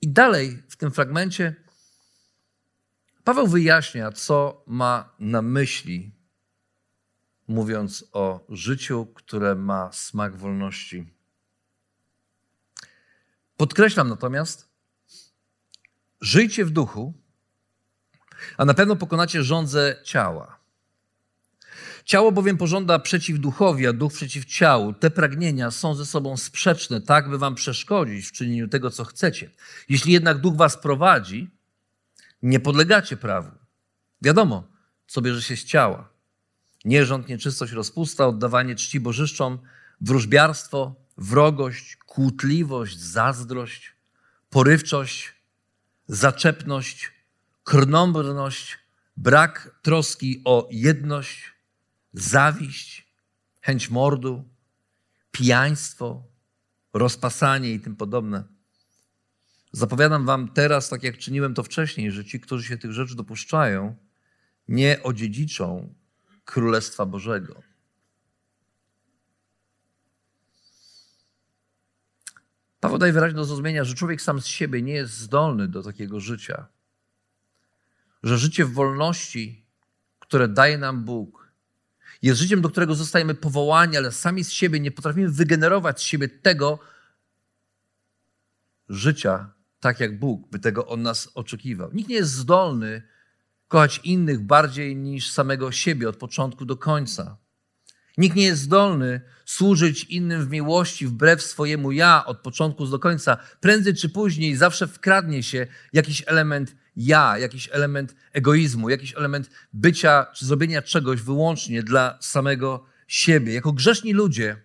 I 0.00 0.08
dalej 0.08 0.62
w 0.68 0.76
tym 0.76 0.90
fragmencie 0.90 1.54
Paweł 3.24 3.46
wyjaśnia, 3.46 4.12
co 4.12 4.64
ma 4.66 5.14
na 5.18 5.42
myśli, 5.42 6.12
mówiąc 7.48 8.04
o 8.12 8.46
życiu, 8.48 9.06
które 9.06 9.54
ma 9.54 9.92
smak 9.92 10.36
wolności. 10.36 11.14
Podkreślam 13.56 14.08
natomiast, 14.08 14.68
żyjcie 16.20 16.64
w 16.64 16.70
duchu, 16.70 17.21
a 18.56 18.64
na 18.64 18.74
pewno 18.74 18.96
pokonacie 18.96 19.42
rządzę 19.42 19.96
ciała. 20.04 20.62
Ciało 22.04 22.32
bowiem 22.32 22.56
pożąda 22.56 22.98
przeciw 22.98 23.38
duchowi, 23.38 23.86
a 23.86 23.92
duch 23.92 24.12
przeciw 24.12 24.44
ciału. 24.44 24.92
Te 24.92 25.10
pragnienia 25.10 25.70
są 25.70 25.94
ze 25.94 26.06
sobą 26.06 26.36
sprzeczne, 26.36 27.00
tak 27.00 27.28
by 27.28 27.38
wam 27.38 27.54
przeszkodzić 27.54 28.26
w 28.26 28.32
czynieniu 28.32 28.68
tego, 28.68 28.90
co 28.90 29.04
chcecie. 29.04 29.50
Jeśli 29.88 30.12
jednak 30.12 30.38
duch 30.38 30.56
was 30.56 30.76
prowadzi, 30.76 31.50
nie 32.42 32.60
podlegacie 32.60 33.16
prawu. 33.16 33.50
Wiadomo, 34.22 34.68
co 35.06 35.22
bierze 35.22 35.42
się 35.42 35.56
z 35.56 35.64
ciała. 35.64 36.08
Nierząd, 36.84 37.28
nieczystość, 37.28 37.72
rozpusta, 37.72 38.26
oddawanie 38.26 38.74
czci 38.74 39.00
bożyszczom, 39.00 39.58
wróżbiarstwo, 40.00 40.94
wrogość, 41.16 41.96
kłótliwość, 41.96 42.98
zazdrość, 42.98 43.92
porywczość, 44.50 45.32
zaczepność, 46.08 47.12
krnąbrność, 47.64 48.78
brak 49.16 49.78
troski 49.82 50.42
o 50.44 50.68
jedność, 50.70 51.52
zawiść, 52.12 53.14
chęć 53.60 53.90
mordu, 53.90 54.48
pijaństwo, 55.30 56.24
rozpasanie 56.92 57.72
i 57.72 57.80
tym 57.80 57.96
podobne. 57.96 58.44
Zapowiadam 59.72 60.26
wam 60.26 60.48
teraz, 60.48 60.88
tak 60.88 61.02
jak 61.02 61.18
czyniłem 61.18 61.54
to 61.54 61.62
wcześniej, 61.62 62.12
że 62.12 62.24
ci, 62.24 62.40
którzy 62.40 62.64
się 62.64 62.78
tych 62.78 62.92
rzeczy 62.92 63.16
dopuszczają, 63.16 63.96
nie 64.68 65.02
odziedziczą 65.02 65.94
Królestwa 66.44 67.06
Bożego. 67.06 67.62
Paweł 72.80 72.98
daje 72.98 73.12
wyraźnie 73.12 73.36
do 73.36 73.44
zrozumienia, 73.44 73.84
że 73.84 73.94
człowiek 73.94 74.22
sam 74.22 74.40
z 74.40 74.46
siebie 74.46 74.82
nie 74.82 74.92
jest 74.92 75.14
zdolny 75.14 75.68
do 75.68 75.82
takiego 75.82 76.20
życia. 76.20 76.66
Że 78.22 78.38
życie 78.38 78.64
w 78.64 78.72
wolności, 78.72 79.66
które 80.18 80.48
daje 80.48 80.78
nam 80.78 81.04
Bóg, 81.04 81.52
jest 82.22 82.40
życiem, 82.40 82.60
do 82.60 82.70
którego 82.70 82.94
zostajemy 82.94 83.34
powołani, 83.34 83.96
ale 83.96 84.12
sami 84.12 84.44
z 84.44 84.50
siebie 84.50 84.80
nie 84.80 84.90
potrafimy 84.90 85.28
wygenerować 85.28 86.00
z 86.00 86.02
siebie 86.02 86.28
tego 86.28 86.78
życia, 88.88 89.50
tak 89.80 90.00
jak 90.00 90.18
Bóg 90.18 90.48
by 90.50 90.58
tego 90.58 90.86
od 90.86 91.00
nas 91.00 91.30
oczekiwał. 91.34 91.90
Nikt 91.92 92.08
nie 92.08 92.16
jest 92.16 92.32
zdolny 92.32 93.02
kochać 93.68 94.00
innych 94.04 94.40
bardziej 94.40 94.96
niż 94.96 95.30
samego 95.30 95.72
siebie 95.72 96.08
od 96.08 96.16
początku 96.16 96.64
do 96.64 96.76
końca. 96.76 97.36
Nikt 98.18 98.36
nie 98.36 98.44
jest 98.44 98.62
zdolny 98.62 99.20
służyć 99.44 100.04
innym 100.04 100.46
w 100.46 100.50
miłości 100.50 101.06
wbrew 101.06 101.42
swojemu 101.42 101.92
ja 101.92 102.24
od 102.26 102.38
początku 102.38 102.86
do 102.86 102.98
końca. 102.98 103.36
Prędzej 103.60 103.94
czy 103.94 104.08
później 104.08 104.56
zawsze 104.56 104.86
wkradnie 104.86 105.42
się 105.42 105.66
jakiś 105.92 106.22
element 106.26 106.74
ja, 106.96 107.38
jakiś 107.38 107.68
element 107.72 108.14
egoizmu, 108.32 108.88
jakiś 108.88 109.14
element 109.16 109.50
bycia 109.72 110.26
czy 110.34 110.46
zrobienia 110.46 110.82
czegoś 110.82 111.22
wyłącznie 111.22 111.82
dla 111.82 112.18
samego 112.20 112.84
siebie. 113.06 113.54
Jako 113.54 113.72
grzeszni 113.72 114.12
ludzie, 114.12 114.56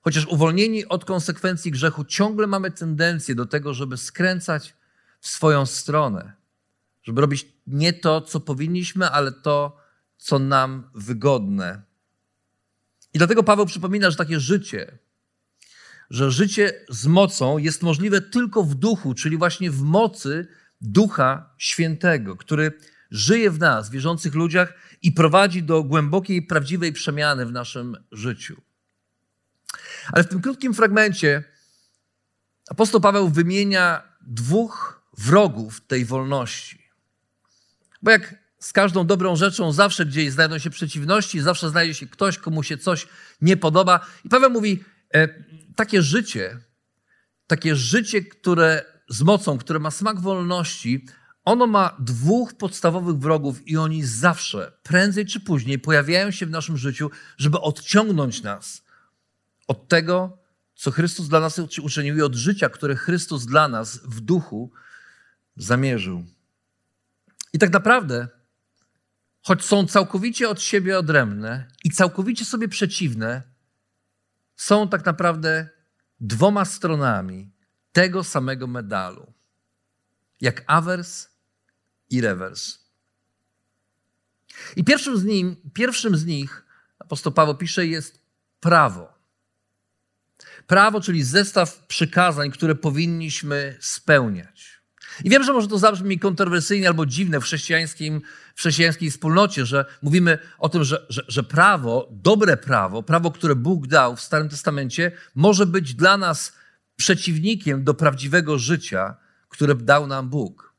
chociaż 0.00 0.26
uwolnieni 0.26 0.86
od 0.86 1.04
konsekwencji 1.04 1.70
grzechu, 1.70 2.04
ciągle 2.04 2.46
mamy 2.46 2.70
tendencję 2.70 3.34
do 3.34 3.46
tego, 3.46 3.74
żeby 3.74 3.96
skręcać 3.96 4.74
w 5.20 5.28
swoją 5.28 5.66
stronę, 5.66 6.32
żeby 7.02 7.20
robić 7.20 7.46
nie 7.66 7.92
to, 7.92 8.20
co 8.20 8.40
powinniśmy, 8.40 9.10
ale 9.10 9.32
to, 9.32 9.76
co 10.16 10.38
nam 10.38 10.90
wygodne. 10.94 11.91
I 13.14 13.18
dlatego 13.18 13.42
Paweł 13.42 13.66
przypomina, 13.66 14.10
że 14.10 14.16
takie 14.16 14.40
życie, 14.40 14.98
że 16.10 16.30
życie 16.30 16.84
z 16.88 17.06
mocą 17.06 17.58
jest 17.58 17.82
możliwe 17.82 18.20
tylko 18.20 18.62
w 18.62 18.74
duchu, 18.74 19.14
czyli 19.14 19.36
właśnie 19.36 19.70
w 19.70 19.82
mocy 19.82 20.48
Ducha 20.80 21.54
Świętego, 21.58 22.36
który 22.36 22.72
żyje 23.10 23.50
w 23.50 23.58
nas, 23.58 23.90
wierzących 23.90 24.34
ludziach 24.34 24.74
i 25.02 25.12
prowadzi 25.12 25.62
do 25.62 25.82
głębokiej, 25.84 26.42
prawdziwej 26.42 26.92
przemiany 26.92 27.46
w 27.46 27.52
naszym 27.52 27.96
życiu. 28.12 28.62
Ale 30.12 30.24
w 30.24 30.28
tym 30.28 30.40
krótkim 30.40 30.74
fragmencie 30.74 31.44
apostoł 32.70 33.00
Paweł 33.00 33.28
wymienia 33.28 34.02
dwóch 34.20 35.02
wrogów 35.18 35.80
tej 35.80 36.04
wolności. 36.04 36.88
Bo 38.02 38.10
jak 38.10 38.41
z 38.62 38.72
każdą 38.72 39.06
dobrą 39.06 39.36
rzeczą 39.36 39.72
zawsze 39.72 40.06
gdzieś 40.06 40.32
znajdą 40.32 40.58
się 40.58 40.70
przeciwności, 40.70 41.40
zawsze 41.40 41.70
znajdzie 41.70 41.94
się 41.94 42.06
ktoś, 42.06 42.38
komu 42.38 42.62
się 42.62 42.78
coś 42.78 43.06
nie 43.40 43.56
podoba. 43.56 44.06
I 44.24 44.28
Paweł 44.28 44.50
mówi, 44.50 44.84
e, 45.14 45.28
takie 45.76 46.02
życie, 46.02 46.58
takie 47.46 47.76
życie, 47.76 48.22
które 48.22 48.84
z 49.08 49.22
mocą, 49.22 49.58
które 49.58 49.78
ma 49.78 49.90
smak 49.90 50.20
wolności, 50.20 51.06
ono 51.44 51.66
ma 51.66 51.96
dwóch 51.98 52.54
podstawowych 52.54 53.16
wrogów 53.16 53.68
i 53.68 53.76
oni 53.76 54.04
zawsze, 54.04 54.72
prędzej 54.82 55.26
czy 55.26 55.40
później, 55.40 55.78
pojawiają 55.78 56.30
się 56.30 56.46
w 56.46 56.50
naszym 56.50 56.76
życiu, 56.76 57.10
żeby 57.36 57.60
odciągnąć 57.60 58.42
nas 58.42 58.82
od 59.68 59.88
tego, 59.88 60.38
co 60.74 60.90
Chrystus 60.90 61.28
dla 61.28 61.40
nas 61.40 61.58
uczynił 61.58 62.16
i 62.16 62.22
od 62.22 62.34
życia, 62.34 62.68
które 62.68 62.96
Chrystus 62.96 63.46
dla 63.46 63.68
nas 63.68 63.96
w 63.96 64.20
duchu 64.20 64.70
zamierzył. 65.56 66.24
I 67.52 67.58
tak 67.58 67.72
naprawdę, 67.72 68.28
choć 69.42 69.64
są 69.64 69.86
całkowicie 69.86 70.48
od 70.48 70.62
siebie 70.62 70.98
odrębne 70.98 71.68
i 71.84 71.90
całkowicie 71.90 72.44
sobie 72.44 72.68
przeciwne, 72.68 73.42
są 74.56 74.88
tak 74.88 75.06
naprawdę 75.06 75.68
dwoma 76.20 76.64
stronami 76.64 77.52
tego 77.92 78.24
samego 78.24 78.66
medalu, 78.66 79.32
jak 80.40 80.64
awers 80.66 81.28
i 82.10 82.20
rewers. 82.20 82.78
I 84.76 84.84
pierwszym 84.84 85.16
z, 85.18 85.24
nim, 85.24 85.56
pierwszym 85.74 86.16
z 86.16 86.24
nich, 86.24 86.64
apostoł 86.98 87.32
Paweł 87.32 87.54
pisze, 87.54 87.86
jest 87.86 88.22
prawo. 88.60 89.12
Prawo, 90.66 91.00
czyli 91.00 91.24
zestaw 91.24 91.86
przykazań, 91.86 92.50
które 92.50 92.74
powinniśmy 92.74 93.76
spełniać. 93.80 94.71
I 95.24 95.30
wiem, 95.30 95.44
że 95.44 95.52
może 95.52 95.68
to 95.68 95.78
zabrzmi 95.78 96.18
kontrowersyjnie 96.18 96.88
albo 96.88 97.06
dziwne 97.06 97.40
w, 97.40 97.44
chrześcijańskim, 97.44 98.22
w 98.54 98.58
chrześcijańskiej 98.58 99.10
wspólnocie, 99.10 99.66
że 99.66 99.84
mówimy 100.02 100.38
o 100.58 100.68
tym, 100.68 100.84
że, 100.84 101.06
że, 101.08 101.22
że 101.28 101.42
prawo, 101.42 102.08
dobre 102.10 102.56
prawo, 102.56 103.02
prawo, 103.02 103.30
które 103.30 103.54
Bóg 103.54 103.86
dał 103.86 104.16
w 104.16 104.20
Starym 104.20 104.48
Testamencie, 104.48 105.12
może 105.34 105.66
być 105.66 105.94
dla 105.94 106.16
nas 106.16 106.52
przeciwnikiem 106.96 107.84
do 107.84 107.94
prawdziwego 107.94 108.58
życia, 108.58 109.14
które 109.48 109.74
dał 109.74 110.06
nam 110.06 110.28
Bóg. 110.28 110.74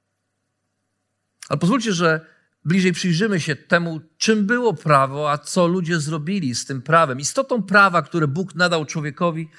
Ale 1.49 1.59
pozwólcie, 1.59 1.93
że 1.93 2.25
bliżej 2.65 2.93
przyjrzymy 2.93 3.39
się 3.39 3.55
temu, 3.55 4.01
czym 4.17 4.45
było 4.45 4.73
prawo, 4.73 5.31
a 5.31 5.37
co 5.37 5.67
ludzie 5.67 5.99
zrobili 5.99 6.55
z 6.55 6.65
tym 6.65 6.81
prawem. 6.81 7.19
Istotą 7.19 7.63
prawa, 7.63 8.01
które 8.01 8.27
Bóg 8.27 8.55
nadał 8.55 8.85
człowiekowi, 8.85 9.49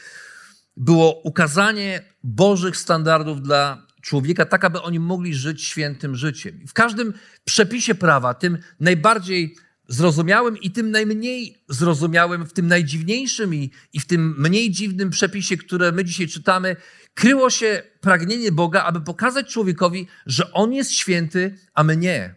było 0.77 1.21
ukazanie 1.21 2.03
Bożych 2.23 2.77
standardów 2.77 3.43
dla 3.43 3.87
człowieka, 4.05 4.45
tak 4.45 4.65
aby 4.65 4.83
oni 4.83 5.01
mogli 5.01 5.35
żyć 5.35 5.65
świętym 5.65 6.17
życiem. 6.17 6.61
W 6.69 6.73
każdym 6.73 7.13
przepisie 7.45 7.95
prawa, 7.95 8.35
tym 8.35 8.59
najbardziej 8.81 9.57
zrozumiałym 9.89 10.59
i 10.59 10.71
tym 10.71 10.91
najmniej 10.91 11.57
zrozumiałym, 11.69 12.47
w 12.47 12.53
tym 12.53 12.67
najdziwniejszym 12.67 13.55
i, 13.55 13.71
i 13.93 14.01
w 14.01 14.07
tym 14.07 14.35
mniej 14.39 14.71
dziwnym 14.71 15.11
przepisie, 15.11 15.57
które 15.57 15.93
my 15.93 16.05
dzisiaj 16.05 16.29
czytamy, 16.29 16.77
kryło 17.15 17.51
się 17.51 17.83
pragnienie 18.01 18.53
Boga, 18.53 18.83
aby 18.83 19.01
pokazać 19.01 19.53
człowiekowi, 19.53 20.07
że 20.27 20.53
on 20.53 20.73
jest 20.73 20.93
święty, 20.93 21.59
a 21.75 21.85
my 21.85 21.97
nie. 21.97 22.35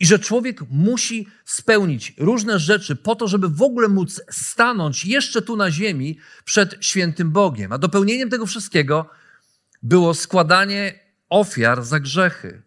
I 0.00 0.06
że 0.06 0.18
człowiek 0.18 0.60
musi 0.70 1.26
spełnić 1.44 2.14
różne 2.18 2.58
rzeczy 2.58 2.96
po 2.96 3.14
to, 3.14 3.28
żeby 3.28 3.48
w 3.48 3.62
ogóle 3.62 3.88
móc 3.88 4.20
stanąć 4.30 5.04
jeszcze 5.04 5.42
tu 5.42 5.56
na 5.56 5.70
ziemi 5.70 6.18
przed 6.44 6.76
świętym 6.80 7.30
Bogiem. 7.30 7.72
A 7.72 7.78
dopełnieniem 7.78 8.30
tego 8.30 8.46
wszystkiego 8.46 9.10
było 9.82 10.14
składanie 10.14 11.08
ofiar 11.28 11.84
za 11.84 12.00
grzechy. 12.00 12.62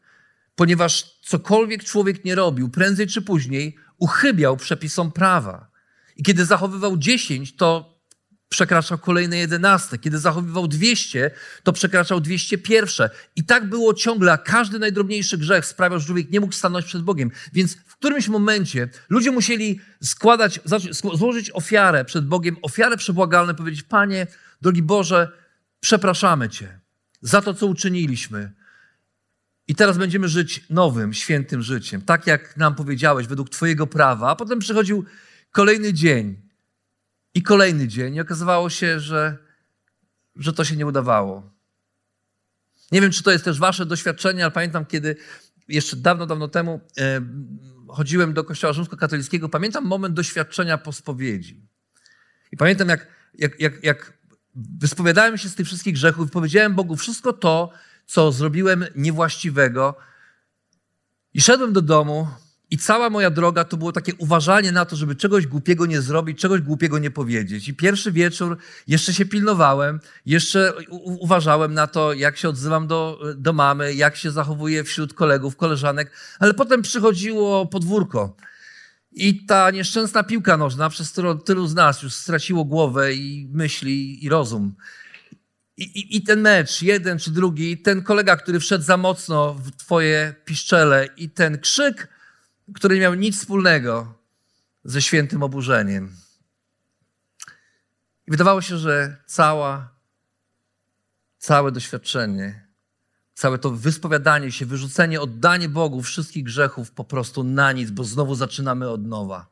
Ponieważ 0.55 1.19
cokolwiek 1.21 1.83
człowiek 1.83 2.25
nie 2.25 2.35
robił, 2.35 2.69
prędzej 2.69 3.07
czy 3.07 3.21
później 3.21 3.75
uchybiał 3.97 4.57
przepisom 4.57 5.11
prawa. 5.11 5.71
I 6.15 6.23
kiedy 6.23 6.45
zachowywał 6.45 6.97
10, 6.97 7.55
to 7.55 8.01
przekraczał 8.49 8.97
kolejne 8.97 9.37
11. 9.37 9.97
Kiedy 9.97 10.19
zachowywał 10.19 10.67
200, 10.67 11.31
to 11.63 11.73
przekraczał 11.73 12.21
201. 12.21 13.09
I 13.35 13.43
tak 13.43 13.69
było 13.69 13.93
ciągle, 13.93 14.31
a 14.31 14.37
każdy 14.37 14.79
najdrobniejszy 14.79 15.37
grzech 15.37 15.65
sprawiał, 15.65 15.99
że 15.99 16.05
człowiek 16.05 16.31
nie 16.31 16.39
mógł 16.39 16.53
stanąć 16.53 16.85
przed 16.85 17.01
Bogiem. 17.01 17.31
Więc 17.53 17.75
w 17.75 17.95
którymś 17.95 18.27
momencie 18.27 18.89
ludzie 19.09 19.31
musieli 19.31 19.79
składać, 20.03 20.59
złożyć 21.13 21.51
ofiarę 21.51 22.05
przed 22.05 22.25
Bogiem, 22.27 22.57
ofiarę 22.61 22.97
przebłagalną, 22.97 23.55
powiedzieć: 23.55 23.83
Panie, 23.83 24.27
drogi 24.61 24.83
Boże, 24.83 25.31
przepraszamy 25.79 26.49
Cię 26.49 26.80
za 27.21 27.41
to, 27.41 27.53
co 27.53 27.65
uczyniliśmy. 27.65 28.51
I 29.67 29.75
teraz 29.75 29.97
będziemy 29.97 30.27
żyć 30.27 30.65
nowym, 30.69 31.13
świętym 31.13 31.61
życiem, 31.61 32.01
tak 32.01 32.27
jak 32.27 32.57
nam 32.57 32.75
powiedziałeś, 32.75 33.27
według 33.27 33.49
Twojego 33.49 33.87
prawa. 33.87 34.29
A 34.29 34.35
potem 34.35 34.59
przychodził 34.59 35.05
kolejny 35.51 35.93
dzień 35.93 36.41
i 37.33 37.43
kolejny 37.43 37.87
dzień. 37.87 38.15
I 38.15 38.21
okazywało 38.21 38.69
się, 38.69 38.99
że, 38.99 39.37
że 40.35 40.53
to 40.53 40.63
się 40.63 40.75
nie 40.75 40.85
udawało. 40.85 41.51
Nie 42.91 43.01
wiem, 43.01 43.11
czy 43.11 43.23
to 43.23 43.31
jest 43.31 43.45
też 43.45 43.59
wasze 43.59 43.85
doświadczenie, 43.85 44.43
ale 44.43 44.51
pamiętam, 44.51 44.85
kiedy 44.85 45.15
jeszcze 45.67 45.95
dawno, 45.95 46.25
dawno 46.25 46.47
temu 46.47 46.81
e, 46.97 47.21
chodziłem 47.87 48.33
do 48.33 48.43
kościoła 48.43 48.73
rzymskokatolickiego, 48.73 49.49
pamiętam 49.49 49.85
moment 49.85 50.15
doświadczenia 50.15 50.77
po 50.77 50.93
spowiedzi. 50.93 51.61
I 52.51 52.57
pamiętam, 52.57 52.89
jak, 52.89 53.07
jak, 53.33 53.59
jak, 53.59 53.83
jak 53.83 54.13
wyspowiadałem 54.55 55.37
się 55.37 55.49
z 55.49 55.55
tych 55.55 55.67
wszystkich 55.67 55.93
grzechów 55.93 56.31
powiedziałem 56.31 56.75
Bogu 56.75 56.95
wszystko 56.95 57.33
to, 57.33 57.71
co 58.05 58.31
zrobiłem 58.31 58.85
niewłaściwego. 58.95 59.95
I 61.33 61.41
szedłem 61.41 61.73
do 61.73 61.81
domu, 61.81 62.27
i 62.71 62.77
cała 62.77 63.09
moja 63.09 63.29
droga 63.29 63.63
to 63.63 63.77
było 63.77 63.91
takie 63.91 64.15
uważanie 64.15 64.71
na 64.71 64.85
to, 64.85 64.95
żeby 64.95 65.15
czegoś 65.15 65.47
głupiego 65.47 65.85
nie 65.85 66.01
zrobić, 66.01 66.39
czegoś 66.39 66.61
głupiego 66.61 66.99
nie 66.99 67.11
powiedzieć. 67.11 67.67
I 67.67 67.73
pierwszy 67.73 68.11
wieczór 68.11 68.57
jeszcze 68.87 69.13
się 69.13 69.25
pilnowałem, 69.25 69.99
jeszcze 70.25 70.73
uważałem 71.03 71.73
na 71.73 71.87
to, 71.87 72.13
jak 72.13 72.37
się 72.37 72.49
odzywam 72.49 72.87
do, 72.87 73.19
do 73.37 73.53
mamy, 73.53 73.93
jak 73.93 74.15
się 74.15 74.31
zachowuję 74.31 74.83
wśród 74.83 75.13
kolegów, 75.13 75.55
koleżanek, 75.55 76.11
ale 76.39 76.53
potem 76.53 76.81
przychodziło 76.81 77.65
podwórko. 77.65 78.35
I 79.11 79.45
ta 79.45 79.71
nieszczęsna 79.71 80.23
piłka 80.23 80.57
nożna, 80.57 80.89
przez 80.89 81.11
którą 81.11 81.39
tylu 81.39 81.67
z 81.67 81.75
nas 81.75 82.03
już 82.03 82.13
straciło 82.13 82.65
głowę 82.65 83.13
i 83.13 83.49
myśli 83.51 84.25
i 84.25 84.29
rozum. 84.29 84.75
I, 85.77 85.83
i, 85.83 86.17
I, 86.17 86.23
ten 86.23 86.41
mecz, 86.41 86.81
jeden 86.81 87.19
czy 87.19 87.31
drugi, 87.31 87.77
ten 87.77 88.03
kolega, 88.03 88.35
który 88.35 88.59
wszedł 88.59 88.83
za 88.83 88.97
mocno 88.97 89.53
w 89.53 89.71
twoje 89.71 90.35
piszczele 90.45 91.07
i 91.17 91.29
ten 91.29 91.59
krzyk, 91.59 92.07
który 92.75 92.95
nie 92.95 93.01
miał 93.01 93.13
nic 93.13 93.37
wspólnego 93.39 94.13
ze 94.83 95.01
świętym 95.01 95.43
oburzeniem. 95.43 96.15
I 98.27 98.31
wydawało 98.31 98.61
się, 98.61 98.77
że 98.77 99.17
cała, 99.25 99.89
całe 101.37 101.71
doświadczenie, 101.71 102.67
całe 103.33 103.57
to 103.57 103.71
wyspowiadanie 103.71 104.51
się, 104.51 104.65
wyrzucenie, 104.65 105.21
oddanie 105.21 105.69
Bogu 105.69 106.01
wszystkich 106.01 106.43
grzechów 106.43 106.91
po 106.91 107.03
prostu 107.03 107.43
na 107.43 107.71
nic, 107.71 107.91
bo 107.91 108.03
znowu 108.03 108.35
zaczynamy 108.35 108.89
od 108.89 109.05
nowa. 109.05 109.47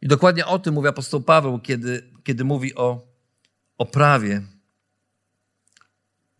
I 0.00 0.08
dokładnie 0.08 0.46
o 0.46 0.58
tym 0.58 0.74
mówi 0.74 0.88
apostoł 0.88 1.20
Paweł, 1.20 1.60
kiedy, 1.60 2.10
kiedy 2.24 2.44
mówi 2.44 2.74
o, 2.74 3.06
o 3.78 3.86
prawie. 3.86 4.42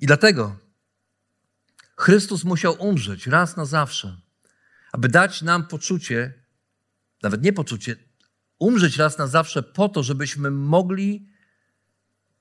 I 0.01 0.07
dlatego 0.07 0.57
Chrystus 1.97 2.45
musiał 2.45 2.77
umrzeć 2.79 3.27
raz 3.27 3.57
na 3.57 3.65
zawsze 3.65 4.17
aby 4.93 5.09
dać 5.09 5.43
nam 5.43 5.67
poczucie, 5.67 6.35
nawet 7.23 7.43
nie 7.43 7.53
poczucie, 7.53 7.97
umrzeć 8.59 8.97
raz 8.97 9.19
na 9.19 9.27
zawsze 9.27 9.63
po 9.63 9.89
to, 9.89 10.03
żebyśmy 10.03 10.51
mogli 10.51 11.29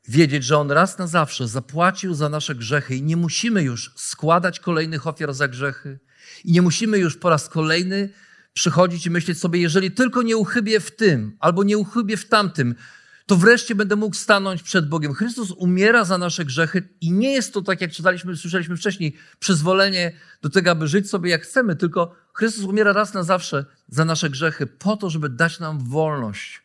wiedzieć, 0.10 0.44
że 0.44 0.58
On 0.58 0.72
raz 0.72 0.98
na 0.98 1.08
zawsze 1.08 1.48
zapłacił 1.48 2.14
za 2.14 2.30
nasze 2.30 2.56
grzechy 2.56 2.96
i 2.96 3.04
nie 3.04 3.18
musimy 3.18 3.64
już 3.64 3.92
składać 3.96 4.60
kolejnych 4.60 5.08
ofiar 5.08 5.34
za 5.34 5.48
grzechy 5.48 6.00
i 6.44 6.52
nie 6.52 6.62
musimy 6.62 6.98
już 6.98 7.18
po 7.18 7.30
raz 7.30 7.50
kolejny 7.50 8.10
przychodzić 8.54 9.06
i 9.06 9.10
myśleć 9.10 9.40
sobie, 9.40 9.60
jeżeli 9.60 9.92
tylko 9.92 10.22
nie 10.22 10.38
uchybię 10.38 10.80
w 10.80 10.96
tym 10.96 11.38
albo 11.40 11.64
nie 11.64 11.78
uchybię 11.78 12.18
w 12.18 12.28
tamtym, 12.28 12.76
to 13.26 13.36
wreszcie 13.36 13.76
będę 13.76 13.96
mógł 13.96 14.16
stanąć 14.16 14.64
przed 14.64 14.90
Bogiem. 14.90 15.14
Chrystus 15.14 15.52
umiera 15.52 16.06
za 16.06 16.18
nasze 16.18 16.46
grzechy 16.46 16.90
i 17.02 17.12
nie 17.12 17.32
jest 17.32 17.54
to 17.54 17.62
tak, 17.62 17.82
jak 17.82 17.92
czytaliśmy, 17.92 18.36
słyszeliśmy 18.36 18.78
wcześniej, 18.78 19.16
przyzwolenie 19.40 20.12
do 20.42 20.50
tego, 20.50 20.72
aby 20.72 20.88
żyć 20.88 21.10
sobie 21.10 21.30
jak 21.30 21.42
chcemy, 21.42 21.76
tylko 21.76 22.16
Chrystus 22.34 22.64
umiera 22.64 22.94
raz 22.94 23.14
na 23.14 23.24
zawsze 23.24 23.66
za 23.88 24.06
nasze 24.06 24.30
grzechy 24.30 24.68
po 24.68 24.98
to, 24.98 25.10
żeby 25.10 25.30
dać 25.30 25.60
nam 25.60 25.90
wolność 25.90 26.62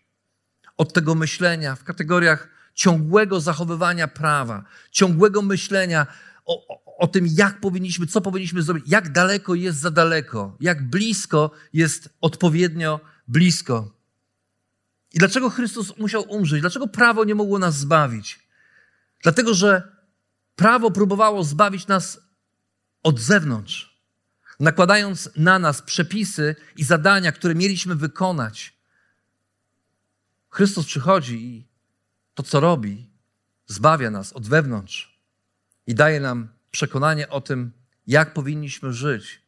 od 0.77 0.93
tego 0.93 1.15
myślenia 1.15 1.77
w 1.77 1.85
kategoriach 1.85 2.54
ciągłego 2.75 3.41
zachowywania 3.41 4.09
prawa, 4.09 4.65
ciągłego 4.91 5.43
myślenia 5.43 6.07
o, 6.45 6.67
o, 6.69 6.97
o 6.99 7.07
tym, 7.07 7.27
jak 7.31 7.61
powinniśmy, 7.61 8.07
co 8.07 8.21
powinniśmy 8.21 8.63
zrobić, 8.63 8.85
jak 8.89 9.13
daleko 9.13 9.55
jest 9.55 9.79
za 9.79 9.91
daleko, 9.91 10.57
jak 10.61 10.91
blisko 10.91 11.51
jest 11.73 12.09
odpowiednio 12.21 13.01
blisko. 13.29 13.95
I 15.13 15.19
dlaczego 15.19 15.51
Chrystus 15.51 15.99
musiał 15.99 16.23
umrzeć? 16.29 16.61
Dlaczego 16.61 16.89
prawo 16.89 17.25
nie 17.25 17.35
mogło 17.35 17.59
nas 17.59 17.79
zbawić? 17.79 18.49
Dlatego, 19.23 19.55
że 19.55 19.97
prawo 20.57 20.91
próbowało 20.91 21.45
zbawić 21.45 21.87
nas 21.87 22.21
od 23.03 23.21
zewnątrz, 23.21 24.01
nakładając 24.61 25.31
na 25.37 25.59
nas 25.59 25.83
przepisy 25.83 26.57
i 26.77 26.85
zadania, 26.85 27.33
które 27.33 27.55
mieliśmy 27.55 27.95
wykonać. 27.95 28.75
Chrystus 30.51 30.87
przychodzi 30.87 31.45
i 31.45 31.74
to, 32.35 32.43
co 32.43 32.61
robi, 32.61 33.11
zbawia 33.67 34.11
nas 34.11 34.33
od 34.33 34.49
wewnątrz 34.49 35.21
i 35.87 35.95
daje 35.95 36.21
nam 36.21 36.49
przekonanie 36.71 37.29
o 37.29 37.41
tym, 37.41 37.73
jak 38.07 38.35
powinniśmy 38.35 38.93
żyć. 38.93 39.43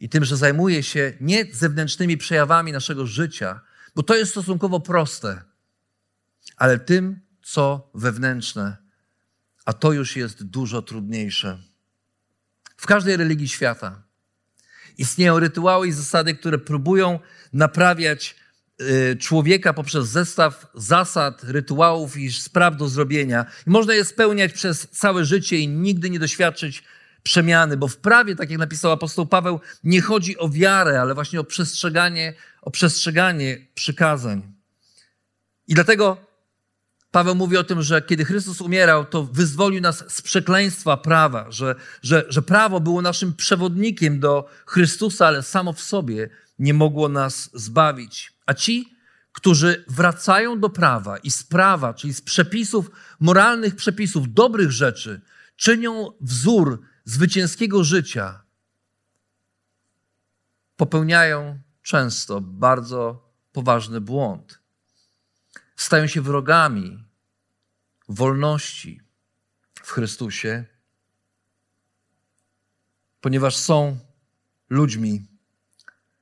I 0.00 0.08
tym, 0.08 0.24
że 0.24 0.36
zajmuje 0.36 0.82
się 0.82 1.12
nie 1.20 1.46
zewnętrznymi 1.52 2.16
przejawami 2.16 2.72
naszego 2.72 3.06
życia, 3.06 3.60
bo 3.94 4.02
to 4.02 4.16
jest 4.16 4.30
stosunkowo 4.30 4.80
proste, 4.80 5.42
ale 6.56 6.78
tym, 6.78 7.20
co 7.42 7.90
wewnętrzne, 7.94 8.76
a 9.64 9.72
to 9.72 9.92
już 9.92 10.16
jest 10.16 10.44
dużo 10.44 10.82
trudniejsze. 10.82 11.58
W 12.76 12.86
każdej 12.86 13.16
religii 13.16 13.48
świata 13.48 14.02
istnieją 14.98 15.38
rytuały 15.38 15.88
i 15.88 15.92
zasady, 15.92 16.34
które 16.34 16.58
próbują 16.58 17.18
naprawiać 17.52 18.36
człowieka 19.20 19.72
poprzez 19.72 20.08
zestaw 20.08 20.66
zasad, 20.74 21.44
rytuałów 21.44 22.16
i 22.16 22.32
spraw 22.32 22.76
do 22.76 22.88
zrobienia. 22.88 23.46
I 23.66 23.70
można 23.70 23.94
je 23.94 24.04
spełniać 24.04 24.52
przez 24.52 24.88
całe 24.90 25.24
życie 25.24 25.58
i 25.58 25.68
nigdy 25.68 26.10
nie 26.10 26.18
doświadczyć 26.18 26.82
przemiany, 27.22 27.76
bo 27.76 27.88
w 27.88 27.96
prawie, 27.96 28.36
tak 28.36 28.50
jak 28.50 28.58
napisał 28.58 28.92
apostoł 28.92 29.26
Paweł, 29.26 29.60
nie 29.84 30.00
chodzi 30.00 30.38
o 30.38 30.48
wiarę, 30.48 31.00
ale 31.00 31.14
właśnie 31.14 31.40
o 31.40 31.44
przestrzeganie, 31.44 32.34
o 32.62 32.70
przestrzeganie 32.70 33.66
przykazań. 33.74 34.42
I 35.68 35.74
dlatego 35.74 36.23
Paweł 37.14 37.34
mówi 37.34 37.56
o 37.56 37.64
tym, 37.64 37.82
że 37.82 38.02
kiedy 38.02 38.24
Chrystus 38.24 38.60
umierał, 38.60 39.04
to 39.04 39.24
wyzwolił 39.24 39.80
nas 39.80 40.04
z 40.08 40.22
przekleństwa 40.22 40.96
prawa, 40.96 41.50
że, 41.50 41.74
że, 42.02 42.24
że 42.28 42.42
prawo 42.42 42.80
było 42.80 43.02
naszym 43.02 43.34
przewodnikiem 43.34 44.20
do 44.20 44.48
Chrystusa, 44.66 45.26
ale 45.26 45.42
samo 45.42 45.72
w 45.72 45.80
sobie 45.80 46.30
nie 46.58 46.74
mogło 46.74 47.08
nas 47.08 47.50
zbawić. 47.52 48.32
A 48.46 48.54
ci, 48.54 48.94
którzy 49.32 49.84
wracają 49.88 50.60
do 50.60 50.70
prawa 50.70 51.18
i 51.18 51.30
z 51.30 51.42
prawa, 51.42 51.94
czyli 51.94 52.14
z 52.14 52.20
przepisów, 52.20 52.90
moralnych 53.20 53.76
przepisów, 53.76 54.34
dobrych 54.34 54.70
rzeczy, 54.70 55.20
czynią 55.56 56.10
wzór 56.20 56.80
zwycięskiego 57.04 57.84
życia 57.84 58.42
popełniają 60.76 61.58
często 61.82 62.40
bardzo 62.40 63.30
poważny 63.52 64.00
błąd. 64.00 64.63
Stają 65.76 66.06
się 66.06 66.20
wrogami 66.20 67.04
wolności 68.08 69.00
w 69.82 69.90
Chrystusie, 69.90 70.64
ponieważ 73.20 73.56
są 73.56 73.98
ludźmi, 74.70 75.26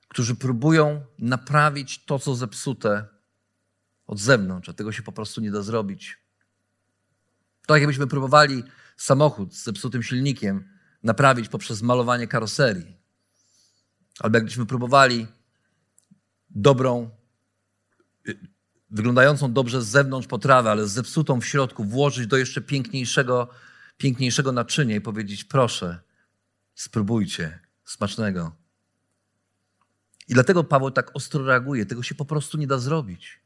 którzy 0.09 0.35
próbują 0.35 1.05
naprawić 1.19 2.05
to, 2.05 2.19
co 2.19 2.35
zepsute 2.35 3.07
od 4.07 4.19
zewnątrz, 4.19 4.69
a 4.69 4.73
tego 4.73 4.93
się 4.93 5.03
po 5.03 5.12
prostu 5.12 5.41
nie 5.41 5.51
da 5.51 5.62
zrobić. 5.62 6.19
Tak 7.67 7.81
jakbyśmy 7.81 8.07
próbowali 8.07 8.65
samochód 8.97 9.55
z 9.55 9.65
zepsutym 9.65 10.03
silnikiem 10.03 10.69
naprawić 11.03 11.49
poprzez 11.49 11.83
malowanie 11.83 12.27
karoserii. 12.27 12.97
Albo 14.21 14.37
jakbyśmy 14.37 14.67
próbowali 14.67 15.27
dobrą, 16.51 17.11
y, 18.29 18.38
wyglądającą 18.92 19.52
dobrze 19.52 19.83
z 19.83 19.87
zewnątrz 19.87 20.28
potrawę, 20.28 20.70
ale 20.70 20.88
zepsutą 20.88 21.40
w 21.40 21.46
środku, 21.46 21.85
włożyć 21.85 22.26
do 22.26 22.37
jeszcze 22.37 22.61
piękniejszego, 22.61 23.48
piękniejszego 23.96 24.52
naczynia 24.52 24.96
i 24.96 25.00
powiedzieć: 25.00 25.44
proszę, 25.44 26.00
spróbujcie, 26.74 27.59
smacznego. 27.85 28.57
I 30.28 30.35
dlatego 30.35 30.64
Paweł 30.64 30.90
tak 30.90 31.16
ostro 31.16 31.44
reaguje. 31.44 31.87
Tego 31.87 32.02
się 32.02 32.14
po 32.14 32.24
prostu 32.24 32.59
nie 32.59 32.66
da 32.66 32.78
zrobić. 32.78 33.40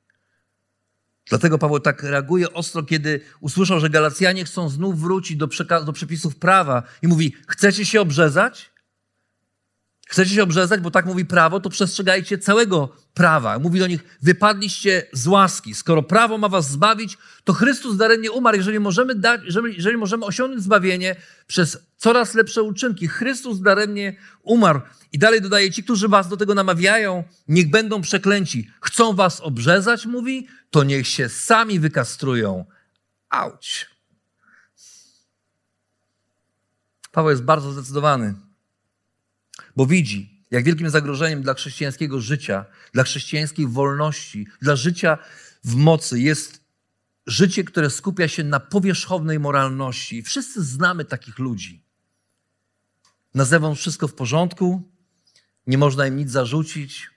Dlatego 1.29 1.59
Paweł 1.59 1.81
tak 1.81 2.03
reaguje 2.03 2.53
ostro, 2.53 2.83
kiedy 2.83 3.21
usłyszał, 3.41 3.81
że 3.81 3.91
Galacjanie 3.91 4.45
chcą 4.45 4.69
znów 4.69 5.01
wrócić 5.01 5.37
do, 5.37 5.49
do 5.85 5.93
przepisów 5.93 6.37
prawa 6.37 6.83
i 7.03 7.09
mówi: 7.09 7.35
Chcecie 7.49 7.87
się 7.87 8.01
obrzezać? 8.01 8.76
Chcecie 10.09 10.35
się 10.35 10.43
obrzezać, 10.43 10.81
bo 10.81 10.91
tak 10.91 11.07
mówi 11.07 11.25
prawo, 11.25 11.61
to 11.61 11.71
przestrzegajcie 11.71 12.39
całego 12.39 12.97
prawa. 13.15 13.59
Mówi 13.59 13.79
do 13.79 13.87
nich, 13.87 14.19
wypadliście 14.23 15.07
z 15.13 15.27
łaski. 15.27 15.75
Skoro 15.75 16.03
prawo 16.03 16.39
ma 16.39 16.49
was 16.49 16.71
zbawić, 16.71 17.19
to 17.45 17.53
Chrystus 17.53 17.97
daremnie 17.97 18.33
umarł. 18.33 18.57
Jeżeli 18.57 18.81
możemy, 18.81 19.15
dać, 19.15 19.41
jeżeli, 19.77 19.97
możemy 19.97 20.25
osiągnąć 20.25 20.63
zbawienie 20.63 21.17
przez 21.47 21.79
coraz 21.97 22.35
lepsze 22.35 22.63
uczynki, 22.63 23.09
Chrystus 23.09 23.61
daremnie 23.61 24.17
umarł. 24.43 24.81
I 25.13 25.19
dalej 25.19 25.41
dodaje, 25.41 25.71
ci, 25.71 25.85
którzy 25.85 26.09
was 26.09 26.29
do 26.29 26.37
tego 26.37 26.55
namawiają, 26.55 27.25
niech 27.49 27.71
będą 27.71 28.01
przeklęci. 28.01 28.71
Chcą 28.81 29.13
was 29.13 29.41
obrzezać, 29.41 30.07
mówi, 30.07 30.49
to 30.71 30.85
niech 30.85 31.09
się 31.09 31.29
sami 31.29 31.81
wykastrują. 31.81 32.65
Auć. 33.29 33.87
Paweł 37.13 37.31
jest 37.31 37.43
bardzo 37.43 37.73
zdecydowany 37.73 38.46
bo 39.77 39.87
widzi, 39.87 40.45
jak 40.51 40.65
wielkim 40.65 40.91
zagrożeniem 40.91 41.43
dla 41.43 41.55
chrześcijańskiego 41.55 42.21
życia, 42.21 42.65
dla 42.93 43.05
chrześcijańskiej 43.05 43.67
wolności, 43.67 44.47
dla 44.63 44.77
życia 44.77 45.19
w 45.65 45.75
mocy 45.75 46.21
jest 46.21 46.61
życie, 47.27 47.65
które 47.65 47.91
skupia 47.91 48.29
się 48.29 48.45
na 48.45 48.61
powierzchownej 48.61 49.41
moralności. 49.41 50.23
Wszyscy 50.23 50.65
znamy 50.65 51.05
takich 51.05 51.39
ludzi. 51.39 51.83
Na 53.35 53.45
zewnątrz 53.45 53.81
wszystko 53.81 54.09
w 54.09 54.15
porządku, 54.15 54.83
nie 55.67 55.79
można 55.79 56.07
im 56.07 56.17
nic 56.17 56.31
zarzucić, 56.31 57.11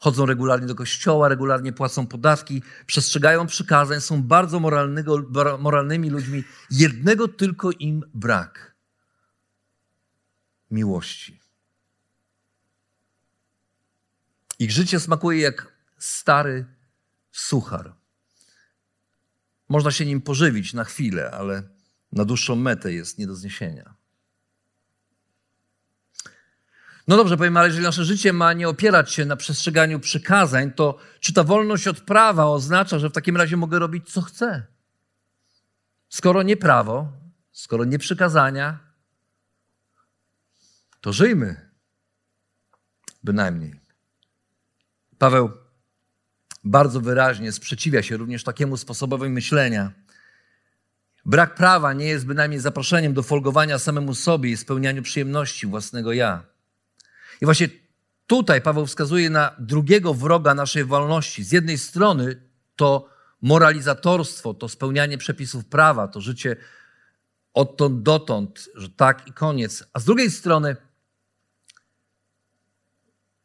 chodzą 0.00 0.26
regularnie 0.26 0.66
do 0.66 0.74
kościoła, 0.74 1.28
regularnie 1.28 1.72
płacą 1.72 2.06
podatki, 2.06 2.62
przestrzegają 2.86 3.46
przykazań, 3.46 4.00
są 4.00 4.22
bardzo 4.22 4.60
moralnymi 5.58 6.10
ludźmi. 6.10 6.44
Jednego 6.70 7.28
tylko 7.28 7.70
im 7.70 8.04
brak 8.14 8.74
miłości. 10.70 11.40
Ich 14.58 14.72
życie 14.72 15.00
smakuje 15.00 15.40
jak 15.40 15.72
stary 15.98 16.66
suchar. 17.32 17.94
Można 19.68 19.90
się 19.90 20.06
nim 20.06 20.20
pożywić 20.20 20.74
na 20.74 20.84
chwilę, 20.84 21.30
ale 21.30 21.62
na 22.12 22.24
dłuższą 22.24 22.56
metę 22.56 22.92
jest 22.92 23.18
nie 23.18 23.26
do 23.26 23.34
zniesienia. 23.34 23.94
No 27.08 27.16
dobrze, 27.16 27.36
powiem, 27.36 27.56
ale 27.56 27.66
jeżeli 27.68 27.84
nasze 27.84 28.04
życie 28.04 28.32
ma 28.32 28.52
nie 28.52 28.68
opierać 28.68 29.12
się 29.12 29.24
na 29.24 29.36
przestrzeganiu 29.36 30.00
przykazań, 30.00 30.72
to 30.72 30.98
czy 31.20 31.32
ta 31.32 31.44
wolność 31.44 31.88
od 31.88 32.00
prawa 32.00 32.46
oznacza, 32.46 32.98
że 32.98 33.10
w 33.10 33.12
takim 33.12 33.36
razie 33.36 33.56
mogę 33.56 33.78
robić 33.78 34.12
co 34.12 34.22
chcę? 34.22 34.66
Skoro 36.08 36.42
nie 36.42 36.56
prawo, 36.56 37.12
skoro 37.52 37.84
nie 37.84 37.98
przykazania, 37.98 38.78
to 41.00 41.12
żyjmy. 41.12 41.70
Bynajmniej. 43.24 43.87
Paweł 45.18 45.50
bardzo 46.64 47.00
wyraźnie 47.00 47.52
sprzeciwia 47.52 48.02
się 48.02 48.16
również 48.16 48.44
takiemu 48.44 48.76
sposobowi 48.76 49.28
myślenia. 49.28 49.92
Brak 51.24 51.54
prawa 51.54 51.92
nie 51.92 52.06
jest 52.06 52.26
bynajmniej 52.26 52.60
zaproszeniem 52.60 53.14
do 53.14 53.22
folgowania 53.22 53.78
samemu 53.78 54.14
sobie 54.14 54.50
i 54.50 54.56
spełnianiu 54.56 55.02
przyjemności 55.02 55.66
własnego 55.66 56.12
ja. 56.12 56.44
I 57.40 57.44
właśnie 57.44 57.68
tutaj 58.26 58.62
Paweł 58.62 58.86
wskazuje 58.86 59.30
na 59.30 59.56
drugiego 59.58 60.14
wroga 60.14 60.54
naszej 60.54 60.84
wolności. 60.84 61.44
Z 61.44 61.52
jednej 61.52 61.78
strony 61.78 62.42
to 62.76 63.08
moralizatorstwo, 63.42 64.54
to 64.54 64.68
spełnianie 64.68 65.18
przepisów 65.18 65.64
prawa, 65.64 66.08
to 66.08 66.20
życie 66.20 66.56
odtąd 67.54 68.02
dotąd, 68.02 68.68
że 68.74 68.88
tak 68.88 69.28
i 69.28 69.32
koniec. 69.32 69.84
A 69.92 70.00
z 70.00 70.04
drugiej 70.04 70.30
strony 70.30 70.76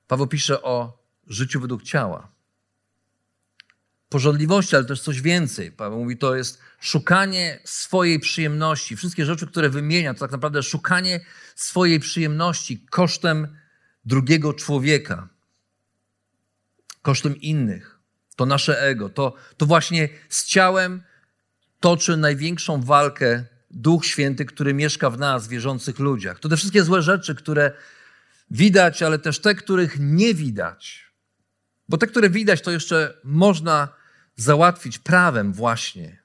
Paweł 0.07 0.27
pisze 0.27 0.61
o 0.61 1.02
życiu 1.27 1.59
według 1.59 1.83
ciała. 1.83 2.31
Pożądliwości, 4.09 4.75
ale 4.75 4.85
też 4.85 5.01
coś 5.01 5.21
więcej. 5.21 5.71
Paweł 5.71 5.99
mówi, 5.99 6.17
to 6.17 6.35
jest 6.35 6.59
szukanie 6.79 7.59
swojej 7.63 8.19
przyjemności. 8.19 8.95
Wszystkie 8.95 9.25
rzeczy, 9.25 9.47
które 9.47 9.69
wymienia, 9.69 10.13
to 10.13 10.19
tak 10.19 10.31
naprawdę 10.31 10.63
szukanie 10.63 11.19
swojej 11.55 11.99
przyjemności 11.99 12.85
kosztem 12.89 13.57
drugiego 14.05 14.53
człowieka, 14.53 15.29
kosztem 17.01 17.35
innych. 17.35 17.99
To 18.35 18.45
nasze 18.45 18.81
ego. 18.81 19.09
To, 19.09 19.33
to 19.57 19.65
właśnie 19.65 20.09
z 20.29 20.45
ciałem 20.45 21.03
toczy 21.79 22.17
największą 22.17 22.81
walkę 22.81 23.45
Duch 23.71 24.05
Święty, 24.05 24.45
który 24.45 24.73
mieszka 24.73 25.09
w 25.09 25.19
nas, 25.19 25.47
wierzących 25.47 25.99
ludziach. 25.99 26.39
To 26.39 26.49
te 26.49 26.57
wszystkie 26.57 26.83
złe 26.83 27.01
rzeczy, 27.01 27.35
które 27.35 27.71
widać, 28.51 29.03
ale 29.03 29.19
też 29.19 29.39
te, 29.39 29.55
których 29.55 29.95
nie 29.99 30.33
widać. 30.33 31.12
Bo 31.93 31.97
te, 31.97 32.07
które 32.07 32.29
widać, 32.29 32.61
to 32.61 32.71
jeszcze 32.71 33.17
można 33.23 33.87
załatwić 34.35 34.99
prawem 34.99 35.53
właśnie. 35.53 36.23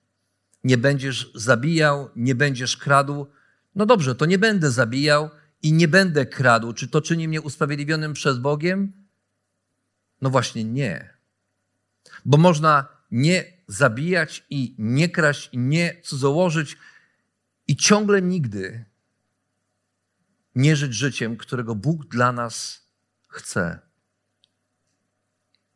Nie 0.65 0.79
będziesz 0.79 1.33
zabijał, 1.35 2.11
nie 2.17 2.35
będziesz 2.35 2.77
kradł. 2.77 3.27
No 3.75 3.87
dobrze, 3.87 4.15
to 4.15 4.27
nie 4.27 4.39
będę 4.39 4.71
zabijał 4.71 5.31
i 5.63 5.73
nie 5.73 5.89
będę 5.89 6.27
kradł. 6.27 6.73
Czy 6.73 6.89
to 6.89 7.03
czyni 7.03 7.29
mnie 7.29 7.41
usprawiedliwionym 7.41 8.13
przez 8.13 8.39
Bogiem? 8.39 8.93
No 10.23 10.31
właśnie 10.31 10.65
nie. 10.65 11.15
Bo 12.25 12.39
można 12.39 12.89
nie 13.11 13.45
zabijać 13.67 14.47
i 14.51 14.75
nie 14.79 15.09
kraść 15.09 15.49
i 15.53 15.59
nie 15.59 16.01
cudzołożyć 16.03 16.77
i 17.67 17.77
ciągle 17.77 18.23
nigdy 18.23 18.85
nie 20.55 20.77
żyć 20.77 20.95
życiem, 20.95 21.37
którego 21.37 21.75
Bóg 21.75 22.07
dla 22.07 22.33
nas 22.33 22.87
chce. 23.29 23.88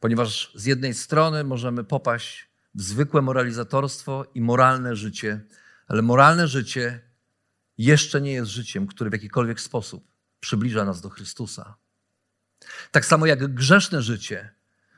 Ponieważ 0.02 0.52
z 0.54 0.64
jednej 0.64 0.94
strony 0.94 1.44
możemy 1.44 1.84
popaść 1.84 2.48
w 2.74 2.82
zwykłe 2.82 3.22
moralizatorstwo 3.22 4.24
i 4.34 4.40
moralne 4.40 4.96
życie, 4.96 5.40
ale 5.86 6.02
moralne 6.02 6.48
życie 6.48 7.00
jeszcze 7.78 8.20
nie 8.20 8.32
jest 8.32 8.50
życiem, 8.50 8.86
które 8.86 9.10
w 9.10 9.12
jakikolwiek 9.12 9.60
sposób 9.60 10.08
przybliża 10.40 10.84
nas 10.84 11.00
do 11.00 11.08
Chrystusa. 11.08 11.74
Tak 12.90 13.06
samo 13.06 13.26
jak 13.26 13.54
grzeszne 13.54 14.02
życie, 14.02 14.54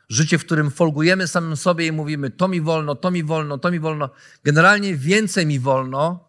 życie, 0.08 0.38
w 0.38 0.44
którym 0.44 0.70
folgujemy 0.70 1.28
samym 1.28 1.56
sobie 1.56 1.86
i 1.86 1.92
mówimy: 1.92 2.30
To 2.30 2.48
mi 2.48 2.60
wolno, 2.60 2.94
to 2.94 3.10
mi 3.10 3.24
wolno, 3.24 3.58
to 3.58 3.70
mi 3.70 3.80
wolno. 3.80 4.10
Generalnie 4.44 4.96
więcej 4.96 5.46
mi 5.46 5.60
wolno, 5.60 6.28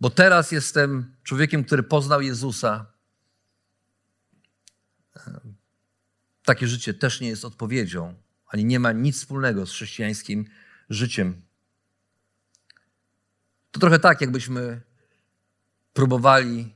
bo 0.00 0.10
teraz 0.10 0.52
jestem 0.52 1.16
człowiekiem, 1.22 1.64
który 1.64 1.82
poznał 1.82 2.22
Jezusa. 2.22 2.86
Takie 6.44 6.68
życie 6.68 6.94
też 6.94 7.20
nie 7.20 7.28
jest 7.28 7.44
odpowiedzią, 7.44 8.14
ani 8.46 8.64
nie 8.64 8.80
ma 8.80 8.92
nic 8.92 9.16
wspólnego 9.16 9.66
z 9.66 9.72
chrześcijańskim 9.72 10.44
życiem. 10.90 11.42
To 13.70 13.80
trochę 13.80 13.98
tak, 13.98 14.20
jakbyśmy 14.20 14.80
próbowali 15.92 16.74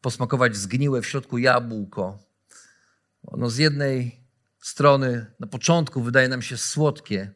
posmakować 0.00 0.56
zgniłe 0.56 1.02
w 1.02 1.06
środku 1.06 1.38
jabłko. 1.38 2.18
Ono 3.22 3.50
z 3.50 3.56
jednej 3.56 4.20
strony 4.60 5.26
na 5.40 5.46
początku 5.46 6.02
wydaje 6.02 6.28
nam 6.28 6.42
się 6.42 6.56
słodkie, 6.56 7.34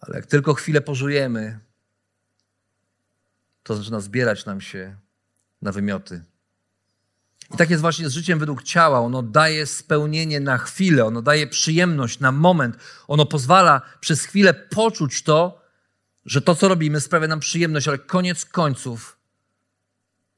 ale 0.00 0.16
jak 0.16 0.26
tylko 0.26 0.54
chwilę 0.54 0.80
pożujemy, 0.80 1.60
to 3.62 3.76
zaczyna 3.76 4.00
zbierać 4.00 4.46
nam 4.46 4.60
się 4.60 4.96
na 5.62 5.72
wymioty. 5.72 6.24
I 7.54 7.56
tak 7.56 7.70
jest 7.70 7.80
właśnie 7.80 8.08
z 8.08 8.12
życiem 8.12 8.38
według 8.38 8.62
ciała. 8.62 9.00
Ono 9.00 9.22
daje 9.22 9.66
spełnienie 9.66 10.40
na 10.40 10.58
chwilę, 10.58 11.04
ono 11.04 11.22
daje 11.22 11.46
przyjemność 11.46 12.20
na 12.20 12.32
moment. 12.32 12.76
Ono 13.08 13.26
pozwala 13.26 13.82
przez 14.00 14.24
chwilę 14.24 14.54
poczuć 14.54 15.22
to, 15.22 15.62
że 16.24 16.42
to, 16.42 16.54
co 16.54 16.68
robimy, 16.68 17.00
sprawia 17.00 17.28
nam 17.28 17.40
przyjemność, 17.40 17.88
ale 17.88 17.98
koniec 17.98 18.44
końców 18.44 19.18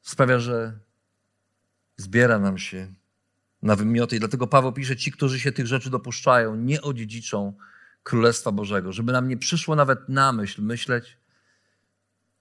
sprawia, 0.02 0.38
że 0.38 0.78
zbiera 1.96 2.38
nam 2.38 2.58
się 2.58 2.94
na 3.62 3.76
wymioty. 3.76 4.16
I 4.16 4.18
dlatego 4.18 4.46
Paweł 4.46 4.72
pisze: 4.72 4.96
Ci, 4.96 5.12
którzy 5.12 5.40
się 5.40 5.52
tych 5.52 5.66
rzeczy 5.66 5.90
dopuszczają, 5.90 6.56
nie 6.56 6.82
odziedziczą 6.82 7.52
Królestwa 8.02 8.52
Bożego. 8.52 8.92
Żeby 8.92 9.12
nam 9.12 9.28
nie 9.28 9.36
przyszło 9.36 9.76
nawet 9.76 10.08
na 10.08 10.32
myśl 10.32 10.62
myśleć, 10.62 11.19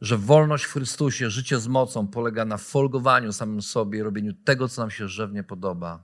że 0.01 0.17
wolność 0.17 0.63
w 0.63 0.73
Chrystusie, 0.73 1.29
życie 1.29 1.59
z 1.59 1.67
mocą 1.67 2.07
polega 2.07 2.45
na 2.45 2.57
folgowaniu 2.57 3.33
samym 3.33 3.61
sobie, 3.61 4.03
robieniu 4.03 4.33
tego, 4.33 4.69
co 4.69 4.81
nam 4.81 4.91
się 4.91 5.07
żywnie 5.07 5.43
podoba. 5.43 6.03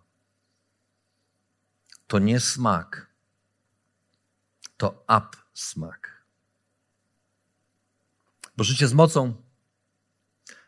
To 2.08 2.20
nie 2.20 2.40
smak, 2.40 3.10
to 4.78 5.06
smak. 5.54 6.26
Bo 8.58 8.64
życie 8.64 8.88
z 8.88 8.94
mocą 8.94 9.34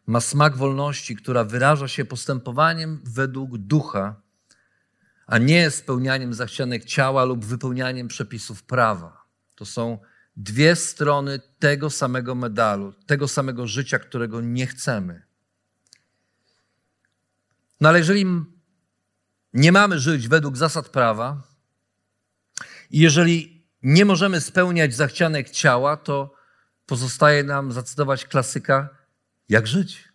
ma 0.08 0.22
smak 0.22 0.58
wolności, 0.58 1.16
która 1.16 1.44
wyraża 1.44 1.88
się 1.88 2.06
postępowaniem 2.06 3.02
według 3.04 3.58
ducha, 3.58 4.22
a 5.28 5.38
nie 5.38 5.72
spełnianiem 5.72 6.34
zachcianek 6.34 6.86
ciała 6.86 7.26
lub 7.26 7.46
wypełnianiem 7.46 8.08
przepisów 8.08 8.64
prawa. 8.64 9.24
To 9.56 9.66
są 9.66 10.00
dwie 10.38 10.76
strony 10.76 11.40
tego 11.60 11.90
samego 11.90 12.36
medalu, 12.36 12.94
tego 13.06 13.28
samego 13.28 13.68
życia, 13.68 14.00
którego 14.00 14.42
nie 14.42 14.68
chcemy. 14.68 15.26
No 17.82 17.90
ale 17.90 18.00
jeżeli 18.00 18.26
nie 19.54 19.72
mamy 19.72 20.00
żyć 20.00 20.28
według 20.28 20.58
zasad 20.58 20.90
prawa 20.90 21.44
i 22.92 23.00
jeżeli 23.00 23.68
nie 23.84 24.06
możemy 24.06 24.42
spełniać 24.42 24.96
zachcianek 24.96 25.50
ciała, 25.50 25.98
to 25.98 26.34
pozostaje 26.86 27.44
nam 27.44 27.72
zacytować 27.72 28.26
klasyka, 28.26 28.90
jak 29.50 29.68
żyć. 29.68 30.10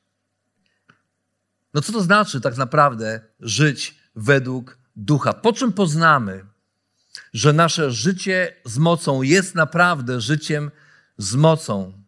No 1.74 1.82
co 1.82 1.92
to 1.92 2.02
znaczy 2.02 2.40
tak 2.40 2.56
naprawdę 2.56 3.20
żyć 3.40 3.98
według 4.14 4.78
ducha? 4.96 5.32
Po 5.32 5.52
czym 5.52 5.72
poznamy, 5.72 6.46
że 7.33 7.53
nasze 7.53 7.92
życie 7.92 8.57
z 8.64 8.79
mocą 8.79 9.22
jest 9.22 9.55
naprawdę 9.55 10.20
życiem 10.20 10.70
z 11.18 11.35
mocą? 11.35 12.03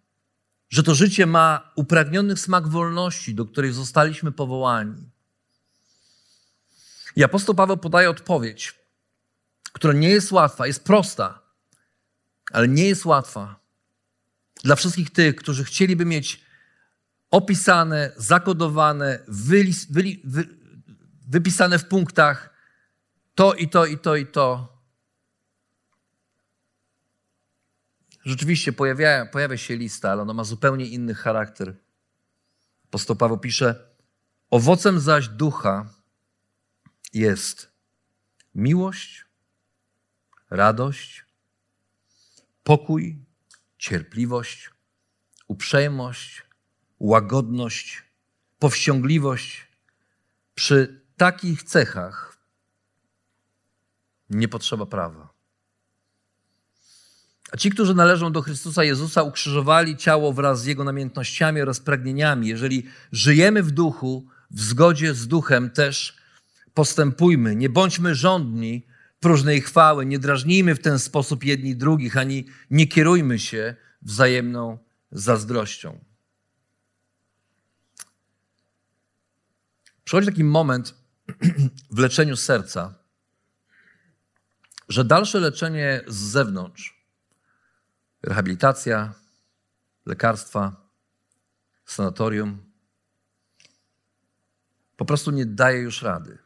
Że 0.69 0.83
to 0.83 0.95
życie 0.95 1.27
ma 1.27 1.73
upragniony 1.77 2.37
smak 2.37 2.69
wolności, 2.69 3.35
do 3.35 3.45
której 3.45 3.73
zostaliśmy 3.73 4.33
powołani. 4.33 5.11
I 7.17 7.25
apostoł 7.25 7.55
Paweł 7.55 7.77
podaje 7.77 8.11
odpowiedź, 8.11 8.75
która 9.73 9.95
nie 9.95 10.09
jest 10.09 10.33
łatwa, 10.33 10.67
jest 10.67 10.85
prosta, 10.85 11.41
ale 12.53 12.69
nie 12.69 12.89
jest 12.89 13.05
łatwa. 13.05 13.61
Dla 14.65 14.77
wszystkich 14.77 15.11
tych, 15.11 15.37
którzy 15.37 15.65
chcieliby 15.65 16.05
mieć 16.05 16.45
opisane, 17.31 18.13
zakodowane, 18.17 19.19
wylis, 19.29 19.87
wyli, 19.91 20.23
wy, 20.25 20.49
wypisane 21.29 21.79
w 21.79 21.89
punktach 21.89 22.51
to 23.35 23.55
i 23.55 23.69
to 23.69 23.87
i 23.87 23.99
to 23.99 24.17
i 24.17 24.27
to. 24.27 24.74
Rzeczywiście 28.25 28.73
pojawia, 28.73 29.27
pojawia 29.27 29.57
się 29.57 29.77
lista, 29.77 30.11
ale 30.13 30.23
ona 30.23 30.35
ma 30.35 30.45
zupełnie 30.45 30.87
inny 30.87 31.15
charakter. 31.15 31.77
Apostoł 32.85 33.17
Paweł 33.17 33.39
pisze, 33.39 33.89
owocem 34.51 35.01
zaś 35.01 35.29
ducha 35.29 35.89
jest 37.13 37.73
miłość, 38.55 39.25
radość, 40.51 41.25
pokój, 42.63 43.19
cierpliwość, 43.79 44.71
uprzejmość, 45.49 46.43
łagodność, 47.01 48.03
powściągliwość. 48.59 49.67
Przy 50.55 51.05
takich 51.17 51.63
cechach 51.63 52.39
nie 54.31 54.49
potrzeba 54.49 54.87
prawa. 54.87 55.34
A 57.55 57.57
ci, 57.57 57.71
którzy 57.71 57.95
należą 57.95 58.33
do 58.33 58.43
Chrystusa 58.43 58.85
Jezusa, 58.85 59.23
ukrzyżowali 59.23 59.97
ciało 59.97 60.33
wraz 60.33 60.63
z 60.63 60.67
Jego 60.67 60.85
namiętnościami 60.85 61.61
oraz 61.61 61.81
pragnieniami. 61.81 62.49
Jeżeli 62.49 62.87
żyjemy 63.13 63.63
w 63.63 63.71
duchu, 63.71 64.29
w 64.51 64.61
zgodzie 64.61 65.15
z 65.15 65.29
duchem 65.29 65.71
też 65.71 66.17
postępujmy. 66.75 67.57
Nie 67.57 67.69
bądźmy 67.69 68.15
żądni 68.15 68.87
próżnej 69.21 69.61
chwały, 69.61 70.07
nie 70.07 70.19
drażnijmy 70.19 70.75
w 70.75 70.81
ten 70.83 70.99
sposób 70.99 71.45
jedni 71.45 71.77
drugich, 71.77 72.17
ani 72.17 72.47
nie 72.71 72.87
kierujmy 72.87 73.39
się 73.39 73.75
wzajemną 74.03 74.79
zazdrością. 75.13 76.05
Przychodzi 80.05 80.27
taki 80.27 80.45
moment 80.45 80.95
w 81.97 81.99
leczeniu 81.99 82.37
serca, 82.37 82.95
że 84.89 85.05
dalsze 85.05 85.41
leczenie 85.41 86.01
z 86.07 86.17
zewnątrz, 86.17 87.04
rehabilitacja, 88.25 89.15
lekarstwa, 90.07 90.89
sanatorium, 91.87 92.73
po 94.97 95.05
prostu 95.05 95.31
nie 95.31 95.47
daje 95.47 95.79
już 95.79 96.03
rady. 96.03 96.39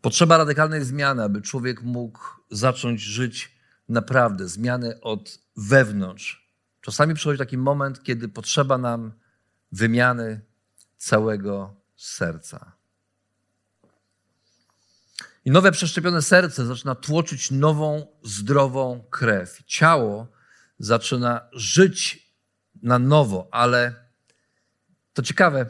Potrzeba 0.00 0.36
radykalnej 0.38 0.84
zmiany, 0.84 1.22
aby 1.22 1.42
człowiek 1.42 1.82
mógł 1.82 2.20
zacząć 2.50 3.00
żyć 3.00 3.58
naprawdę, 3.88 4.48
zmiany 4.48 5.00
od 5.00 5.38
wewnątrz. 5.56 6.52
Czasami 6.80 7.14
przychodzi 7.14 7.38
taki 7.38 7.58
moment, 7.58 8.02
kiedy 8.02 8.28
potrzeba 8.28 8.78
nam 8.78 9.12
wymiany 9.72 10.40
całego 10.96 11.76
serca. 11.96 12.72
I 15.44 15.50
nowe 15.50 15.72
przeszczepione 15.72 16.22
serce 16.22 16.66
zaczyna 16.66 16.94
tłoczyć 16.94 17.50
nową, 17.50 18.06
zdrową 18.22 19.04
krew. 19.10 19.62
Ciało 19.66 20.28
zaczyna 20.78 21.40
żyć 21.52 22.32
na 22.82 22.98
nowo, 22.98 23.48
ale 23.50 23.94
to 25.12 25.22
ciekawe, 25.22 25.66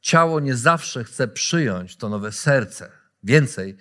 ciało 0.00 0.40
nie 0.40 0.56
zawsze 0.56 1.04
chce 1.04 1.28
przyjąć 1.28 1.96
to 1.96 2.08
nowe 2.08 2.32
serce. 2.32 2.90
Więcej, 3.22 3.76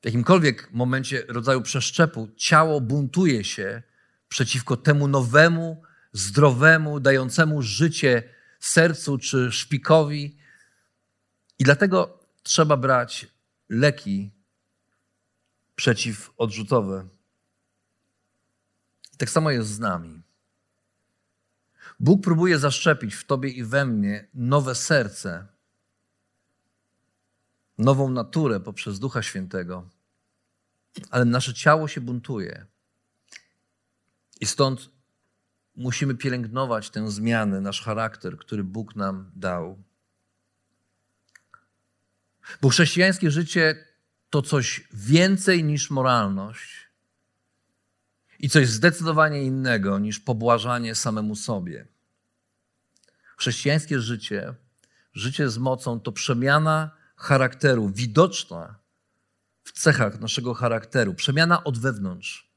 w 0.00 0.04
jakimkolwiek 0.04 0.72
momencie 0.72 1.22
rodzaju 1.28 1.62
przeszczepu, 1.62 2.28
ciało 2.36 2.80
buntuje 2.80 3.44
się 3.44 3.82
przeciwko 4.28 4.76
temu 4.76 5.08
nowemu, 5.08 5.82
zdrowemu, 6.12 7.00
dającemu 7.00 7.62
życie 7.62 8.22
sercu 8.60 9.18
czy 9.18 9.52
szpikowi. 9.52 10.38
I 11.58 11.64
dlatego 11.64 12.20
trzeba 12.42 12.76
brać 12.76 13.26
leki 13.68 14.30
przeciwodrzutowe. 15.76 17.08
Tak 19.18 19.30
samo 19.30 19.50
jest 19.50 19.68
z 19.68 19.78
nami. 19.78 20.22
Bóg 22.00 22.22
próbuje 22.22 22.58
zaszczepić 22.58 23.14
w 23.14 23.24
tobie 23.24 23.48
i 23.48 23.64
we 23.64 23.84
mnie 23.84 24.28
nowe 24.34 24.74
serce, 24.74 25.46
nową 27.78 28.10
naturę 28.10 28.60
poprzez 28.60 28.98
Ducha 28.98 29.22
Świętego, 29.22 29.88
ale 31.10 31.24
nasze 31.24 31.54
ciało 31.54 31.88
się 31.88 32.00
buntuje. 32.00 32.66
I 34.40 34.46
stąd 34.46 34.90
musimy 35.76 36.14
pielęgnować 36.14 36.90
tę 36.90 37.10
zmianę, 37.10 37.60
nasz 37.60 37.82
charakter, 37.82 38.38
który 38.38 38.64
Bóg 38.64 38.96
nam 38.96 39.30
dał. 39.36 39.82
Bo 42.62 42.68
chrześcijańskie 42.68 43.30
życie 43.30 43.84
to 44.30 44.42
coś 44.42 44.88
więcej 44.92 45.64
niż 45.64 45.90
moralność 45.90 46.88
i 48.38 48.48
coś 48.48 48.68
zdecydowanie 48.68 49.42
innego 49.42 49.98
niż 49.98 50.20
pobłażanie 50.20 50.94
samemu 50.94 51.36
sobie. 51.36 51.86
Chrześcijańskie 53.36 54.00
życie, 54.00 54.54
życie 55.12 55.50
z 55.50 55.58
mocą, 55.58 56.00
to 56.00 56.12
przemiana 56.12 56.90
charakteru, 57.16 57.88
widoczna 57.88 58.78
w 59.64 59.72
cechach 59.72 60.20
naszego 60.20 60.54
charakteru, 60.54 61.14
przemiana 61.14 61.64
od 61.64 61.78
wewnątrz, 61.78 62.50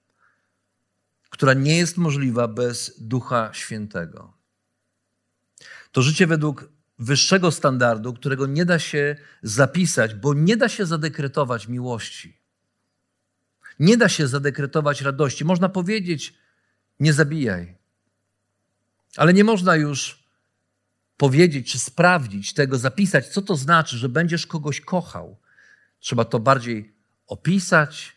która 1.29 1.53
nie 1.53 1.77
jest 1.77 1.97
możliwa 1.97 2.47
bez 2.47 2.93
Ducha 2.97 3.53
Świętego. 3.53 4.33
To 5.91 6.01
życie 6.01 6.27
według 6.27 6.69
wyższego 7.01 7.51
standardu, 7.51 8.13
którego 8.13 8.47
nie 8.47 8.65
da 8.65 8.79
się 8.79 9.15
zapisać, 9.43 10.15
bo 10.15 10.33
nie 10.33 10.57
da 10.57 10.69
się 10.69 10.85
zadekretować 10.85 11.67
miłości. 11.67 12.37
Nie 13.79 13.97
da 13.97 14.09
się 14.09 14.27
zadekretować 14.27 15.01
radości. 15.01 15.45
Można 15.45 15.69
powiedzieć, 15.69 16.33
nie 16.99 17.13
zabijaj. 17.13 17.75
Ale 19.17 19.33
nie 19.33 19.43
można 19.43 19.75
już 19.75 20.23
powiedzieć 21.17 21.71
czy 21.71 21.79
sprawdzić 21.79 22.53
tego, 22.53 22.77
zapisać, 22.77 23.27
co 23.27 23.41
to 23.41 23.55
znaczy, 23.55 23.97
że 23.97 24.09
będziesz 24.09 24.47
kogoś 24.47 24.81
kochał. 24.81 25.37
Trzeba 25.99 26.25
to 26.25 26.39
bardziej 26.39 26.95
opisać, 27.27 28.15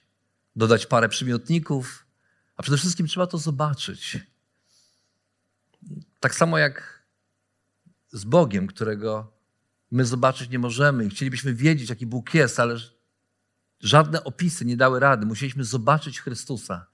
dodać 0.56 0.86
parę 0.86 1.08
przymiotników, 1.08 2.06
a 2.56 2.62
przede 2.62 2.78
wszystkim 2.78 3.06
trzeba 3.06 3.26
to 3.26 3.38
zobaczyć. 3.38 4.18
Tak 6.20 6.34
samo 6.34 6.58
jak 6.58 7.03
z 8.14 8.24
Bogiem, 8.24 8.66
którego 8.66 9.32
my 9.90 10.04
zobaczyć 10.04 10.50
nie 10.50 10.58
możemy 10.58 11.08
chcielibyśmy 11.08 11.54
wiedzieć, 11.54 11.90
jaki 11.90 12.06
Bóg 12.06 12.34
jest, 12.34 12.60
ale 12.60 12.76
żadne 13.80 14.24
opisy 14.24 14.64
nie 14.64 14.76
dały 14.76 15.00
rady. 15.00 15.26
Musieliśmy 15.26 15.64
zobaczyć 15.64 16.20
Chrystusa 16.20 16.86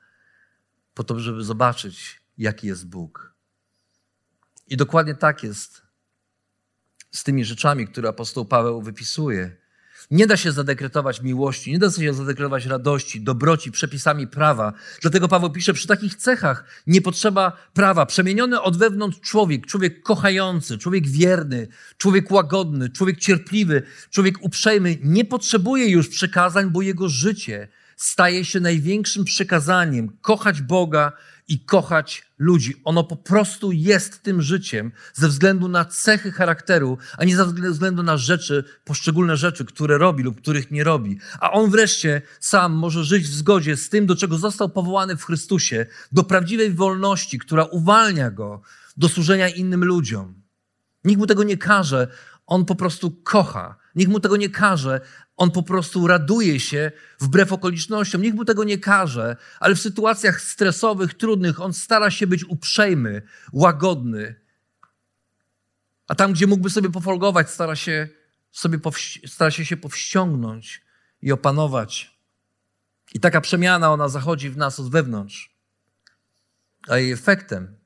po 0.94 1.04
to, 1.04 1.20
żeby 1.20 1.44
zobaczyć, 1.44 2.20
jaki 2.38 2.66
jest 2.66 2.88
Bóg. 2.88 3.34
I 4.66 4.76
dokładnie 4.76 5.14
tak 5.14 5.42
jest 5.42 5.82
z 7.10 7.24
tymi 7.24 7.44
rzeczami, 7.44 7.88
które 7.88 8.08
apostoł 8.08 8.44
Paweł 8.44 8.82
wypisuje. 8.82 9.56
Nie 10.10 10.26
da 10.26 10.36
się 10.36 10.52
zadekretować 10.52 11.22
miłości, 11.22 11.72
nie 11.72 11.78
da 11.78 11.90
się 11.90 12.14
zadekretować 12.14 12.66
radości, 12.66 13.20
dobroci 13.20 13.72
przepisami 13.72 14.26
prawa. 14.26 14.72
Dlatego 15.02 15.28
Paweł 15.28 15.50
pisze, 15.50 15.72
przy 15.72 15.88
takich 15.88 16.14
cechach 16.14 16.64
nie 16.86 17.02
potrzeba 17.02 17.52
prawa. 17.74 18.06
Przemieniony 18.06 18.60
od 18.60 18.76
wewnątrz 18.76 19.20
człowiek, 19.20 19.66
człowiek 19.66 20.02
kochający, 20.02 20.78
człowiek 20.78 21.08
wierny, 21.08 21.68
człowiek 21.98 22.30
łagodny, 22.30 22.90
człowiek 22.90 23.18
cierpliwy, 23.18 23.82
człowiek 24.10 24.34
uprzejmy, 24.40 24.98
nie 25.02 25.24
potrzebuje 25.24 25.88
już 25.88 26.08
przekazań, 26.08 26.70
bo 26.70 26.82
jego 26.82 27.08
życie 27.08 27.68
staje 27.96 28.44
się 28.44 28.60
największym 28.60 29.24
przekazaniem 29.24 30.16
kochać 30.20 30.62
Boga 30.62 31.12
i 31.50 31.64
kochać 31.64 32.30
ludzi. 32.38 32.74
Ono 32.84 33.04
po 33.04 33.16
prostu 33.16 33.72
jest 33.72 34.22
tym 34.22 34.42
życiem 34.42 34.92
ze 35.14 35.28
względu 35.28 35.68
na 35.68 35.84
cechy 35.84 36.32
charakteru, 36.32 36.98
a 37.18 37.24
nie 37.24 37.36
ze 37.36 37.46
względu 37.46 38.02
na 38.02 38.16
rzeczy, 38.16 38.64
poszczególne 38.84 39.36
rzeczy, 39.36 39.64
które 39.64 39.98
robi 39.98 40.22
lub 40.22 40.40
których 40.40 40.70
nie 40.70 40.84
robi. 40.84 41.18
A 41.40 41.50
on 41.50 41.70
wreszcie 41.70 42.22
sam 42.40 42.72
może 42.72 43.04
żyć 43.04 43.24
w 43.24 43.34
zgodzie 43.34 43.76
z 43.76 43.88
tym, 43.88 44.06
do 44.06 44.16
czego 44.16 44.38
został 44.38 44.68
powołany 44.68 45.16
w 45.16 45.24
Chrystusie, 45.24 45.86
do 46.12 46.24
prawdziwej 46.24 46.74
wolności, 46.74 47.38
która 47.38 47.64
uwalnia 47.64 48.30
go 48.30 48.62
do 48.96 49.08
służenia 49.08 49.48
innym 49.48 49.84
ludziom. 49.84 50.42
Nikt 51.04 51.18
mu 51.18 51.26
tego 51.26 51.42
nie 51.42 51.56
każe, 51.56 52.08
on 52.46 52.64
po 52.64 52.74
prostu 52.74 53.10
kocha. 53.10 53.76
Nikt 53.94 54.10
mu 54.10 54.20
tego 54.20 54.36
nie 54.36 54.50
każe, 54.50 55.00
on 55.40 55.50
po 55.50 55.62
prostu 55.62 56.06
raduje 56.06 56.60
się 56.60 56.92
wbrew 57.20 57.52
okolicznościom. 57.52 58.22
Nikt 58.22 58.36
mu 58.36 58.44
tego 58.44 58.64
nie 58.64 58.78
każe, 58.78 59.36
ale 59.60 59.74
w 59.74 59.80
sytuacjach 59.80 60.40
stresowych, 60.40 61.14
trudnych, 61.14 61.60
on 61.60 61.72
stara 61.72 62.10
się 62.10 62.26
być 62.26 62.44
uprzejmy, 62.44 63.22
łagodny. 63.52 64.34
A 66.08 66.14
tam, 66.14 66.32
gdzie 66.32 66.46
mógłby 66.46 66.70
sobie 66.70 66.90
pofolgować, 66.90 67.50
stara 67.50 67.76
się 67.76 68.08
sobie 68.52 68.78
stara 69.26 69.50
się, 69.50 69.64
się 69.64 69.76
powściągnąć 69.76 70.82
i 71.22 71.32
opanować. 71.32 72.18
I 73.14 73.20
taka 73.20 73.40
przemiana, 73.40 73.92
ona 73.92 74.08
zachodzi 74.08 74.50
w 74.50 74.56
nas 74.56 74.80
od 74.80 74.90
wewnątrz. 74.90 75.56
A 76.88 76.98
jej 76.98 77.12
efektem 77.12 77.78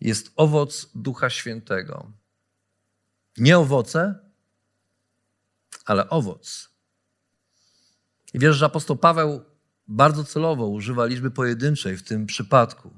jest 0.00 0.32
owoc 0.36 0.90
Ducha 0.94 1.30
Świętego. 1.30 2.12
Nie 3.38 3.58
owoce, 3.58 4.29
ale 5.84 6.08
owoc. 6.08 6.70
I 8.34 8.38
wiesz, 8.38 8.56
że 8.56 8.66
apostoł 8.66 8.96
Paweł 8.96 9.44
bardzo 9.88 10.24
celowo 10.24 10.66
używa 10.66 11.06
liczby 11.06 11.30
pojedynczej 11.30 11.96
w 11.96 12.02
tym 12.02 12.26
przypadku. 12.26 12.90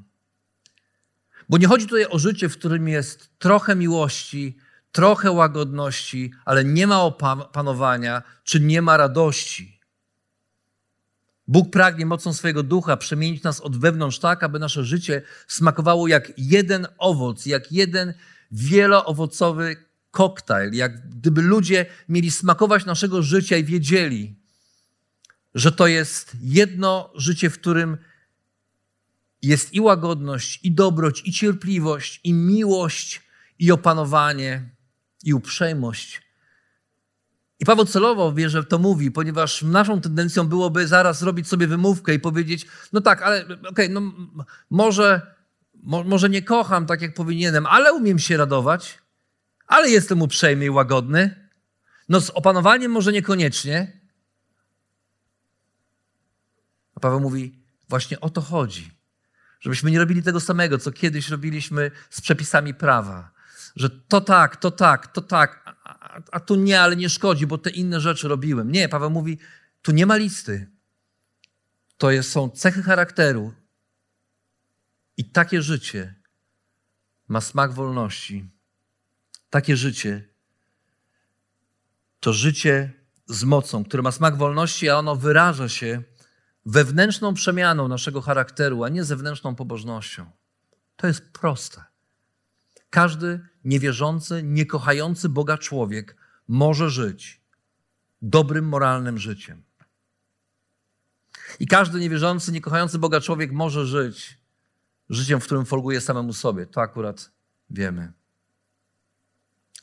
Bo 1.49 1.59
nie 1.59 1.67
chodzi 1.67 1.87
tutaj 1.87 2.07
o 2.07 2.19
życie, 2.19 2.49
w 2.49 2.59
którym 2.59 2.89
jest 2.89 3.39
trochę 3.39 3.77
miłości, 3.77 4.57
trochę 4.93 5.31
łagodności, 5.31 6.33
ale 6.45 6.65
nie 6.65 6.87
ma 6.87 7.03
opanowania, 7.03 8.23
czy 8.45 8.61
nie 8.61 8.83
ma 8.83 8.97
radości. 8.97 9.81
Bóg 11.49 11.71
pragnie 11.71 12.07
mocą 12.07 12.33
swojego 12.33 12.63
ducha 12.63 12.97
przemienić 12.97 13.43
nas 13.43 13.61
od 13.61 13.77
wewnątrz 13.77 14.19
tak, 14.19 14.43
aby 14.43 14.59
nasze 14.59 14.85
życie 14.85 15.23
smakowało 15.49 16.09
jak 16.09 16.33
jeden 16.37 16.87
owoc, 16.99 17.47
jak 17.47 17.73
jeden 17.73 18.15
wieloowocowy 18.51 19.77
koktajl, 20.13 20.75
jak 20.75 21.09
gdyby 21.09 21.43
ludzie 21.43 21.87
mieli 22.09 22.31
smakować 22.31 22.85
naszego 22.85 23.23
życia 23.23 23.57
i 23.57 23.65
wiedzieli, 23.65 24.35
że 25.55 25.73
to 25.73 25.87
jest 25.87 26.37
jedno 26.41 27.13
życie, 27.15 27.51
w 27.51 27.59
którym 27.59 27.97
jest 29.43 29.75
i 29.75 29.81
łagodność, 29.81 30.61
i 30.63 30.73
dobroć, 30.73 31.23
i 31.25 31.33
cierpliwość, 31.33 32.21
i 32.25 32.35
miłość, 32.35 33.23
i 33.59 33.73
opanowanie, 33.73 34.69
i 35.25 35.35
uprzejmość. 35.35 36.23
I 37.61 37.65
Paweł 37.65 37.85
celowo 37.85 38.33
wie, 38.33 38.51
że 38.51 38.65
to 38.65 38.79
mówi, 38.79 39.11
ponieważ 39.11 39.63
naszą 39.63 40.01
tendencją 40.01 40.45
byłoby 40.45 40.87
zaraz 40.87 41.23
robić 41.23 41.49
sobie 41.49 41.67
wymówkę 41.67 42.15
i 42.15 42.21
powiedzieć, 42.21 42.67
no 42.93 43.01
tak, 43.01 43.23
ale 43.23 43.45
okej, 43.45 43.59
okay, 43.69 43.89
no 43.89 44.03
może, 44.71 45.35
mo, 45.83 46.05
może 46.05 46.31
nie 46.31 46.43
kocham 46.43 46.87
tak, 46.87 47.03
jak 47.03 47.15
powinienem, 47.15 47.67
ale 47.67 47.93
umiem 47.93 48.19
się 48.19 48.37
radować 48.37 49.02
ale 49.67 49.91
jestem 49.91 50.23
uprzejmy 50.23 50.65
i 50.65 50.71
łagodny. 50.71 51.49
No 52.09 52.21
z 52.21 52.31
opanowaniem 52.31 52.93
może 52.93 53.13
niekoniecznie. 53.13 54.01
A 56.95 57.01
Paweł 57.01 57.21
mówi, 57.21 57.63
właśnie 57.89 58.21
o 58.21 58.31
to 58.31 58.41
chodzi. 58.41 58.91
Żebyśmy 59.61 59.91
nie 59.91 59.99
robili 59.99 60.23
tego 60.23 60.41
samego, 60.41 60.79
co 60.79 60.93
kiedyś 60.93 61.29
robiliśmy 61.29 61.91
z 62.11 62.21
przepisami 62.21 62.75
prawa. 62.75 63.31
Że 63.77 63.91
to 63.91 64.21
tak, 64.21 64.57
to 64.57 64.71
tak, 64.71 65.07
to 65.07 65.21
tak, 65.21 65.63
a, 65.65 65.75
a, 65.85 66.21
a 66.33 66.41
tu 66.41 66.55
nie, 66.55 66.81
ale 66.81 66.97
nie 66.97 67.09
szkodzi, 67.09 67.47
bo 67.47 67.59
te 67.59 67.71
inne 67.71 68.01
rzeczy 68.01 68.29
robiłem. 68.29 68.73
Nie, 68.73 68.89
Paweł 68.89 69.11
mówi, 69.11 69.39
tu 69.83 69.93
nie 69.93 70.07
ma 70.07 70.17
listy. 70.17 70.71
To 71.99 72.11
jest, 72.11 72.31
są 72.31 72.51
cechy 72.51 72.83
charakteru. 72.83 73.55
I 75.17 75.25
takie 75.25 75.63
życie 75.63 76.15
ma 77.29 77.41
smak 77.41 77.73
wolności 77.73 78.51
takie 79.53 79.77
życie 79.77 80.29
to 82.21 82.33
życie 82.33 82.93
z 83.27 83.45
mocą, 83.45 83.85
które 83.85 84.03
ma 84.03 84.13
smak 84.13 84.37
wolności, 84.37 84.89
a 84.89 84.99
ono 84.99 85.17
wyraża 85.17 85.69
się 85.69 86.03
wewnętrzną 86.67 87.35
przemianą 87.35 87.89
naszego 87.89 88.21
charakteru, 88.21 88.85
a 88.85 88.89
nie 88.89 89.05
zewnętrzną 89.05 89.55
pobożnością. 89.55 90.31
To 90.97 91.07
jest 91.07 91.33
proste. 91.33 91.85
Każdy 92.91 93.41
niewierzący, 93.65 94.43
niekochający 94.43 95.29
Boga 95.29 95.59
człowiek 95.59 96.17
może 96.49 96.91
żyć 96.91 97.41
dobrym, 98.23 98.69
moralnym 98.69 99.19
życiem. 99.19 99.63
I 101.61 101.67
każdy 101.67 102.01
niewierzący, 102.01 102.53
niekochający 102.53 102.99
Boga 102.99 103.21
człowiek 103.21 103.53
może 103.53 103.87
żyć 103.87 104.39
życiem, 105.11 105.41
w 105.41 105.45
którym 105.45 105.65
folguje 105.65 106.01
samemu 106.01 106.33
sobie. 106.33 106.67
To 106.67 106.81
akurat 106.81 107.31
wiemy. 107.71 108.22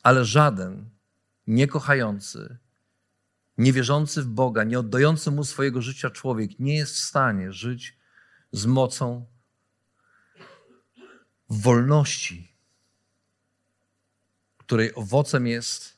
Ale 0.03 0.25
żaden 0.25 0.89
niekochający, 1.47 2.57
niewierzący 3.57 4.23
w 4.23 4.27
Boga, 4.27 4.63
nie 4.63 4.79
oddający 4.79 5.31
mu 5.31 5.43
swojego 5.43 5.81
życia 5.81 6.09
człowiek 6.09 6.59
nie 6.59 6.77
jest 6.77 6.95
w 6.95 6.99
stanie 6.99 7.53
żyć 7.53 7.97
z 8.51 8.65
mocą 8.65 9.25
wolności, 11.49 12.55
której 14.57 14.95
owocem 14.95 15.47
jest, 15.47 15.97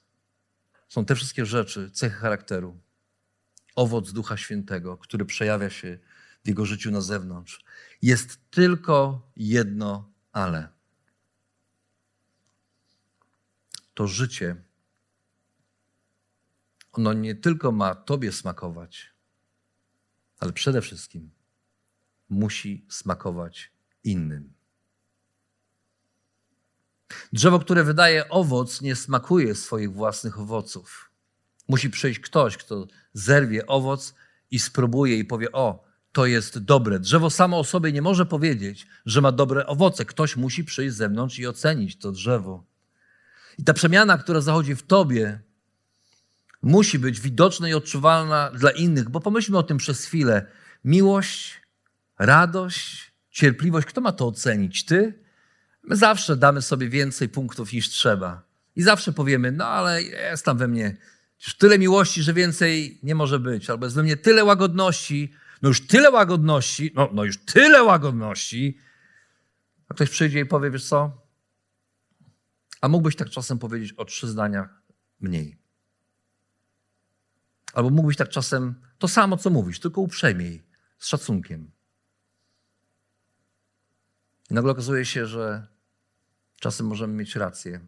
są 0.88 1.06
te 1.06 1.16
wszystkie 1.16 1.46
rzeczy, 1.46 1.92
cechy 1.92 2.16
charakteru. 2.16 2.80
Owoc 3.76 4.12
Ducha 4.12 4.38
Świętego, 4.38 4.98
który 4.98 5.26
przejawia 5.26 5.70
się 5.70 6.00
w 6.44 6.48
jego 6.48 6.66
życiu 6.66 6.92
na 6.92 7.02
zewnątrz. 7.02 7.66
Jest 8.02 8.40
tylko 8.52 9.22
jedno 9.36 10.12
ale. 10.32 10.81
To 14.02 14.08
życie, 14.08 14.56
ono 16.92 17.14
nie 17.14 17.36
tylko 17.36 17.72
ma 17.72 17.96
Tobie 17.96 18.32
smakować, 18.32 19.14
ale 20.40 20.54
przede 20.54 20.82
wszystkim 20.82 21.32
musi 22.30 22.86
smakować 22.90 23.72
innym. 24.04 24.54
Drzewo, 27.34 27.60
które 27.60 27.84
wydaje 27.84 28.30
owoc, 28.30 28.82
nie 28.82 28.96
smakuje 28.96 29.56
swoich 29.56 29.94
własnych 29.94 30.40
owoców. 30.40 31.12
Musi 31.68 31.90
przyjść 31.90 32.20
ktoś, 32.20 32.58
kto 32.58 32.88
zerwie 33.14 33.68
owoc 33.68 34.14
i 34.52 34.60
spróbuje 34.60 35.18
i 35.18 35.26
powie: 35.26 35.52
O, 35.52 35.84
to 36.12 36.26
jest 36.26 36.60
dobre. 36.60 37.00
Drzewo 37.00 37.30
samo 37.30 37.60
o 37.60 37.64
sobie 37.64 37.92
nie 37.92 38.02
może 38.02 38.26
powiedzieć, 38.26 38.88
że 39.06 39.22
ma 39.22 39.32
dobre 39.32 39.68
owoce. 39.68 40.06
Ktoś 40.06 40.38
musi 40.38 40.64
przyjść 40.64 40.96
z 40.96 40.98
zewnątrz 40.98 41.40
i 41.40 41.48
ocenić 41.48 41.98
to 41.98 42.12
drzewo. 42.12 42.71
I 43.62 43.64
ta 43.64 43.74
przemiana, 43.74 44.18
która 44.18 44.42
zachodzi 44.42 44.76
w 44.76 44.84
tobie, 44.84 45.40
musi 46.62 47.00
być 47.00 47.20
widoczna 47.20 47.70
i 47.70 47.74
odczuwalna 47.74 48.52
dla 48.52 48.72
innych, 48.72 49.10
bo 49.10 49.20
pomyślmy 49.20 49.58
o 49.58 49.64
tym 49.64 49.78
przez 49.78 50.06
chwilę. 50.06 50.46
Miłość, 50.86 51.62
radość, 52.20 53.12
cierpliwość, 53.30 53.88
kto 53.88 54.02
ma 54.02 54.12
to 54.12 54.28
ocenić? 54.28 54.86
Ty? 54.86 55.24
My 55.84 55.96
zawsze 55.96 56.38
damy 56.38 56.62
sobie 56.62 56.90
więcej 56.90 57.30
punktów 57.30 57.74
niż 57.74 57.90
trzeba. 57.90 58.44
I 58.76 58.82
zawsze 58.82 59.14
powiemy, 59.14 59.52
no 59.52 59.66
ale 59.66 60.04
jest 60.04 60.46
tam 60.46 60.58
we 60.58 60.68
mnie 60.68 60.98
już 61.46 61.56
tyle 61.58 61.80
miłości, 61.80 62.24
że 62.24 62.34
więcej 62.34 63.00
nie 63.04 63.16
może 63.16 63.40
być. 63.40 63.70
Albo 63.70 63.86
jest 63.86 63.96
we 63.96 64.04
mnie 64.04 64.18
tyle 64.18 64.44
łagodności, 64.44 65.34
no 65.62 65.70
już 65.70 65.88
tyle 65.88 66.12
łagodności, 66.12 66.92
no, 66.96 67.10
no 67.14 67.24
już 67.24 67.38
tyle 67.38 67.84
łagodności. 67.84 68.78
A 69.90 69.94
ktoś 69.94 70.10
przyjdzie 70.10 70.40
i 70.40 70.46
powie, 70.46 70.72
wiesz 70.72 70.86
co, 70.86 71.21
a 72.82 72.88
mógłbyś 72.88 73.16
tak 73.16 73.30
czasem 73.30 73.60
powiedzieć 73.60 73.94
o 73.94 74.06
trzy 74.06 74.28
zdania 74.28 74.70
mniej. 75.20 75.58
Albo 77.74 77.90
mógłbyś 77.90 78.18
tak 78.18 78.30
czasem 78.30 78.82
to 78.98 79.08
samo, 79.08 79.38
co 79.38 79.50
mówisz, 79.50 79.80
tylko 79.80 80.02
uprzejmiej, 80.02 80.64
z 80.98 81.08
szacunkiem. 81.08 81.72
I 84.50 84.54
nagle 84.54 84.72
okazuje 84.72 85.06
się, 85.06 85.26
że 85.26 85.68
czasem 86.56 86.88
możemy 86.88 87.14
mieć 87.14 87.36
rację, 87.36 87.88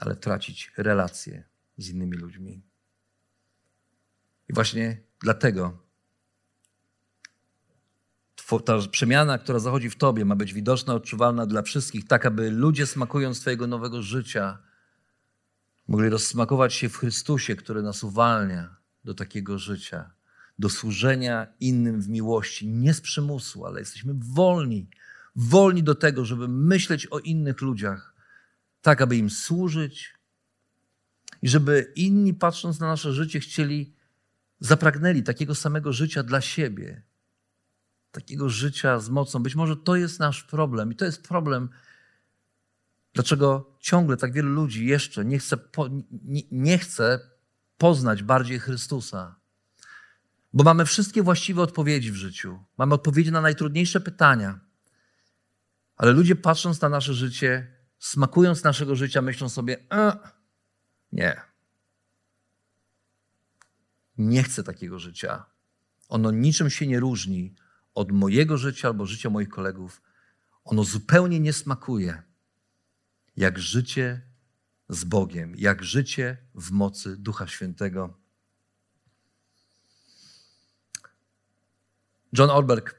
ale 0.00 0.16
tracić 0.16 0.72
relacje 0.76 1.44
z 1.78 1.88
innymi 1.88 2.16
ludźmi. 2.16 2.62
I 4.48 4.52
właśnie 4.54 5.02
dlatego 5.20 5.78
ta 8.64 8.78
przemiana, 8.90 9.38
która 9.38 9.58
zachodzi 9.58 9.90
w 9.90 9.96
tobie, 9.96 10.24
ma 10.24 10.36
być 10.36 10.52
widoczna, 10.52 10.94
odczuwalna 10.94 11.46
dla 11.46 11.62
wszystkich, 11.62 12.06
tak 12.06 12.26
aby 12.26 12.50
ludzie 12.50 12.86
smakując 12.86 13.40
Twojego 13.40 13.66
nowego 13.66 14.02
życia, 14.02 14.58
mogli 15.88 16.08
rozsmakować 16.08 16.74
się 16.74 16.88
w 16.88 16.96
Chrystusie, 16.96 17.56
który 17.56 17.82
nas 17.82 18.04
uwalnia 18.04 18.76
do 19.04 19.14
takiego 19.14 19.58
życia. 19.58 20.10
do 20.58 20.68
służenia 20.68 21.46
innym 21.60 22.00
w 22.02 22.08
miłości, 22.08 22.68
nie 22.68 22.94
z 22.94 23.00
przymusu, 23.00 23.66
ale 23.66 23.80
jesteśmy 23.80 24.14
wolni, 24.16 24.90
wolni 25.36 25.82
do 25.82 25.94
tego, 25.94 26.24
żeby 26.24 26.48
myśleć 26.48 27.06
o 27.06 27.18
innych 27.18 27.60
ludziach, 27.60 28.14
tak 28.82 29.00
aby 29.00 29.16
im 29.16 29.30
służyć 29.30 30.14
i 31.42 31.48
żeby 31.48 31.92
inni, 31.96 32.34
patrząc 32.34 32.80
na 32.80 32.86
nasze 32.86 33.12
życie, 33.12 33.40
chcieli, 33.40 33.94
zapragnęli 34.60 35.22
takiego 35.22 35.54
samego 35.54 35.92
życia 35.92 36.22
dla 36.22 36.40
siebie, 36.40 37.02
takiego 38.12 38.48
życia 38.48 39.00
z 39.00 39.10
mocą. 39.10 39.42
Być 39.42 39.54
może 39.54 39.76
to 39.76 39.96
jest 39.96 40.20
nasz 40.20 40.42
problem 40.42 40.92
i 40.92 40.96
to 40.96 41.04
jest 41.04 41.28
problem, 41.28 41.68
dlaczego 43.14 43.76
ciągle 43.80 44.16
tak 44.16 44.32
wielu 44.32 44.48
ludzi 44.48 44.86
jeszcze 44.86 45.24
nie 45.24 45.38
chce, 45.38 45.56
po, 45.56 45.88
nie, 46.22 46.42
nie 46.50 46.78
chce 46.78 47.20
poznać 47.78 48.22
bardziej 48.22 48.58
Chrystusa. 48.58 49.36
Bo 50.52 50.64
mamy 50.64 50.84
wszystkie 50.84 51.22
właściwe 51.22 51.62
odpowiedzi 51.62 52.12
w 52.12 52.16
życiu. 52.16 52.64
Mamy 52.78 52.94
odpowiedzi 52.94 53.32
na 53.32 53.40
najtrudniejsze 53.40 54.00
pytania. 54.00 54.60
Ale 55.96 56.12
ludzie 56.12 56.36
patrząc 56.36 56.80
na 56.80 56.88
nasze 56.88 57.14
życie, 57.14 57.76
smakując 57.98 58.64
naszego 58.64 58.96
życia, 58.96 59.22
myślą 59.22 59.48
sobie, 59.48 59.76
e, 59.92 60.12
nie. 61.12 61.40
Nie 64.18 64.42
chcę 64.42 64.62
takiego 64.62 64.98
życia. 64.98 65.44
Ono 66.08 66.30
niczym 66.30 66.70
się 66.70 66.86
nie 66.86 67.00
różni 67.00 67.54
od 67.94 68.12
mojego 68.12 68.58
życia 68.58 68.88
albo 68.88 69.06
życia 69.06 69.30
moich 69.30 69.48
kolegów. 69.48 70.02
Ono 70.64 70.84
zupełnie 70.84 71.40
nie 71.40 71.52
smakuje 71.52 72.22
jak 73.36 73.58
życie 73.58 74.20
z 74.88 75.04
Bogiem, 75.04 75.54
jak 75.56 75.82
życie 75.82 76.36
w 76.54 76.70
mocy 76.70 77.16
Ducha 77.16 77.46
Świętego. 77.46 78.18
John 82.38 82.50
Orberg, 82.50 82.94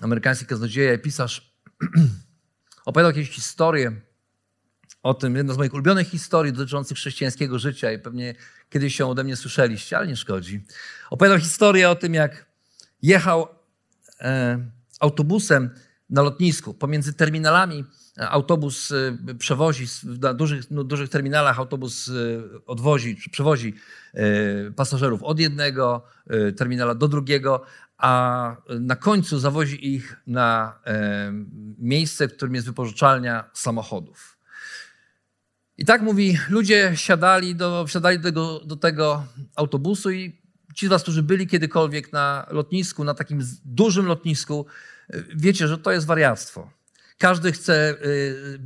amerykański 0.00 0.46
kaznodzieja 0.46 0.94
i 0.94 0.98
pisarz, 0.98 1.54
opowiadał 2.86 3.10
jakieś 3.10 3.30
historię 3.30 4.00
o 5.02 5.14
tym, 5.14 5.36
jedna 5.36 5.54
z 5.54 5.58
moich 5.58 5.74
ulubionych 5.74 6.08
historii 6.08 6.52
dotyczących 6.52 6.96
chrześcijańskiego 6.96 7.58
życia 7.58 7.92
i 7.92 7.98
pewnie 7.98 8.34
kiedyś 8.70 8.96
się 8.96 9.06
ode 9.06 9.24
mnie 9.24 9.36
słyszeliście, 9.36 9.98
ale 9.98 10.06
nie 10.06 10.16
szkodzi. 10.16 10.64
Opowiadał 11.10 11.38
historię 11.38 11.90
o 11.90 11.94
tym, 11.94 12.14
jak 12.14 12.46
jechał 13.02 13.48
autobusem 15.00 15.70
na 16.10 16.22
lotnisku 16.22 16.74
pomiędzy 16.74 17.12
terminalami 17.12 17.84
autobus 18.16 18.90
y, 18.90 19.34
przewozi, 19.38 19.86
na 20.20 20.34
dużych, 20.34 20.70
no, 20.70 20.84
dużych 20.84 21.08
terminalach 21.08 21.58
autobus 21.58 22.10
odwozi, 22.66 23.16
przewozi 23.30 23.74
pasażerów 24.76 25.22
od 25.22 25.40
jednego 25.40 26.04
terminala 26.56 26.94
do 26.94 27.08
drugiego, 27.08 27.62
a 27.98 28.56
na 28.80 28.96
końcu 28.96 29.38
zawozi 29.38 29.94
ich 29.94 30.16
na 30.26 30.78
miejsce, 31.78 32.28
w 32.28 32.36
którym 32.36 32.54
jest 32.54 32.66
wypożyczalnia 32.66 33.50
samochodów. 33.52 34.38
I 35.78 35.84
tak 35.84 36.02
mówi, 36.02 36.38
ludzie 36.48 36.92
siadali 36.94 37.54
do, 37.54 37.86
wsiadali 37.86 38.18
do 38.18 38.24
tego, 38.24 38.60
do 38.64 38.76
tego 38.76 39.26
autobusu 39.56 40.10
i 40.10 40.43
ci 40.74 40.86
z 40.86 40.88
was, 40.88 41.02
którzy 41.02 41.22
byli 41.22 41.46
kiedykolwiek 41.46 42.12
na 42.12 42.46
lotnisku, 42.50 43.04
na 43.04 43.14
takim 43.14 43.42
dużym 43.64 44.06
lotnisku, 44.06 44.66
wiecie, 45.36 45.68
że 45.68 45.78
to 45.78 45.92
jest 45.92 46.06
wariactwo. 46.06 46.70
Każdy 47.18 47.52
chce 47.52 47.94
y, 48.04 48.58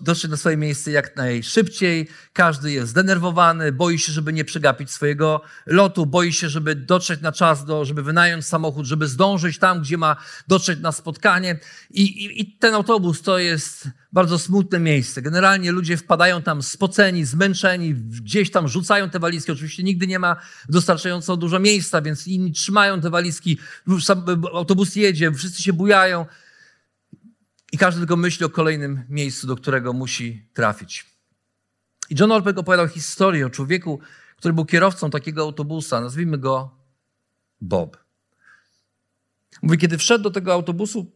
dotrzeć 0.00 0.30
na 0.30 0.36
swoje 0.36 0.56
miejsce 0.56 0.90
jak 0.90 1.16
najszybciej, 1.16 2.08
każdy 2.32 2.72
jest 2.72 2.90
zdenerwowany, 2.90 3.72
boi 3.72 3.98
się, 3.98 4.12
żeby 4.12 4.32
nie 4.32 4.44
przegapić 4.44 4.90
swojego 4.90 5.42
lotu, 5.66 6.06
boi 6.06 6.32
się, 6.32 6.48
żeby 6.48 6.74
dotrzeć 6.74 7.20
na 7.20 7.32
czas, 7.32 7.64
do, 7.64 7.84
żeby 7.84 8.02
wynająć 8.02 8.46
samochód, 8.46 8.86
żeby 8.86 9.08
zdążyć 9.08 9.58
tam, 9.58 9.80
gdzie 9.80 9.98
ma 9.98 10.16
dotrzeć 10.48 10.80
na 10.80 10.92
spotkanie. 10.92 11.58
I, 11.90 12.02
i, 12.02 12.40
I 12.40 12.58
ten 12.58 12.74
autobus 12.74 13.22
to 13.22 13.38
jest 13.38 13.88
bardzo 14.12 14.38
smutne 14.38 14.80
miejsce. 14.80 15.22
Generalnie 15.22 15.72
ludzie 15.72 15.96
wpadają 15.96 16.42
tam 16.42 16.62
spoceni, 16.62 17.24
zmęczeni, 17.24 17.94
gdzieś 17.94 18.50
tam 18.50 18.68
rzucają 18.68 19.10
te 19.10 19.18
walizki. 19.18 19.52
Oczywiście 19.52 19.82
nigdy 19.82 20.06
nie 20.06 20.18
ma 20.18 20.36
dostarczająco 20.68 21.36
dużo 21.36 21.58
miejsca, 21.58 22.02
więc 22.02 22.26
inni 22.26 22.52
trzymają 22.52 23.00
te 23.00 23.10
walizki, 23.10 23.58
autobus 24.54 24.96
jedzie, 24.96 25.32
wszyscy 25.32 25.62
się 25.62 25.72
bujają. 25.72 26.26
I 27.72 27.78
każdy 27.78 28.00
tylko 28.00 28.16
myśli 28.16 28.46
o 28.46 28.50
kolejnym 28.50 29.04
miejscu, 29.08 29.46
do 29.46 29.56
którego 29.56 29.92
musi 29.92 30.48
trafić. 30.54 31.16
I 32.10 32.14
John 32.20 32.32
Orbeck 32.32 32.58
opowiadał 32.58 32.88
historię 32.88 33.46
o 33.46 33.50
człowieku, 33.50 34.00
który 34.36 34.54
był 34.54 34.64
kierowcą 34.64 35.10
takiego 35.10 35.42
autobusa. 35.42 36.00
Nazwijmy 36.00 36.38
go 36.38 36.70
Bob. 37.60 37.96
Mówi, 39.62 39.78
kiedy 39.78 39.98
wszedł 39.98 40.24
do 40.24 40.30
tego 40.30 40.52
autobusu, 40.52 41.12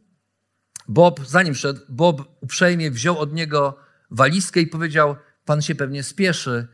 Bob, 0.89 1.21
zanim 1.27 1.55
wszedł, 1.55 1.81
Bob 1.89 2.37
uprzejmie 2.41 2.91
wziął 2.91 3.19
od 3.19 3.33
niego 3.33 3.79
walizkę 4.11 4.61
i 4.61 4.67
powiedział: 4.67 5.17
Pan 5.45 5.63
się 5.63 5.75
pewnie 5.75 6.03
spieszy, 6.03 6.69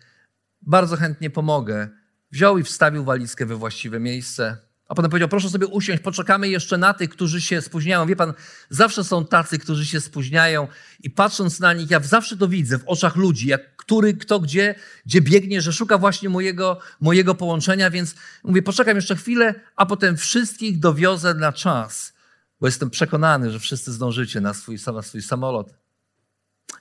bardzo 0.63 0.97
chętnie 0.97 1.31
pomogę. 1.31 1.89
Wziął 2.31 2.59
i 2.59 2.63
wstawił 2.63 3.05
walizkę 3.05 3.47
we 3.47 3.57
właściwe 3.57 4.01
miejsce. 4.01 4.66
A 4.89 4.95
potem 4.95 5.11
powiedział, 5.11 5.29
proszę 5.29 5.51
sobie 5.51 5.67
usiąść, 5.67 6.03
poczekamy 6.03 6.49
jeszcze 6.49 6.79
na 6.79 6.95
tych, 6.95 7.11
którzy 7.11 7.41
się 7.41 7.63
spóźniają. 7.63 8.07
Wie 8.07 8.17
pan, 8.17 8.33
zawsze 8.71 9.05
są 9.05 9.27
tacy, 9.27 9.59
którzy 9.59 9.87
się 9.87 10.01
spóźniają 10.01 10.69
i 11.01 11.11
patrząc 11.11 11.61
na 11.61 11.73
nich, 11.73 11.91
ja 11.91 12.01
zawsze 12.01 12.37
to 12.37 12.49
widzę 12.49 12.79
w 12.79 12.85
oczach 12.87 13.17
ludzi, 13.17 13.49
jak 13.49 13.77
który, 13.77 14.15
kto 14.15 14.41
gdzie, 14.41 14.75
gdzie 15.07 15.21
biegnie, 15.21 15.61
że 15.61 15.73
szuka 15.73 15.99
właśnie 15.99 16.29
mojego, 16.29 16.79
mojego 17.01 17.35
połączenia, 17.35 17.91
więc 17.91 18.15
mówię, 18.45 18.63
poczekam 18.63 18.97
jeszcze 18.97 19.17
chwilę, 19.17 19.55
a 19.77 19.87
potem 19.87 20.17
wszystkich 20.17 20.79
dowiozę 20.79 21.35
na 21.35 21.53
czas, 21.53 22.13
bo 22.61 22.67
jestem 22.67 22.91
przekonany, 22.91 23.51
że 23.51 23.61
wszyscy 23.61 23.93
zdążycie 23.93 24.41
na 24.41 24.55
swój, 24.55 24.79
na 24.95 25.03
swój 25.03 25.23
samolot. 25.23 25.75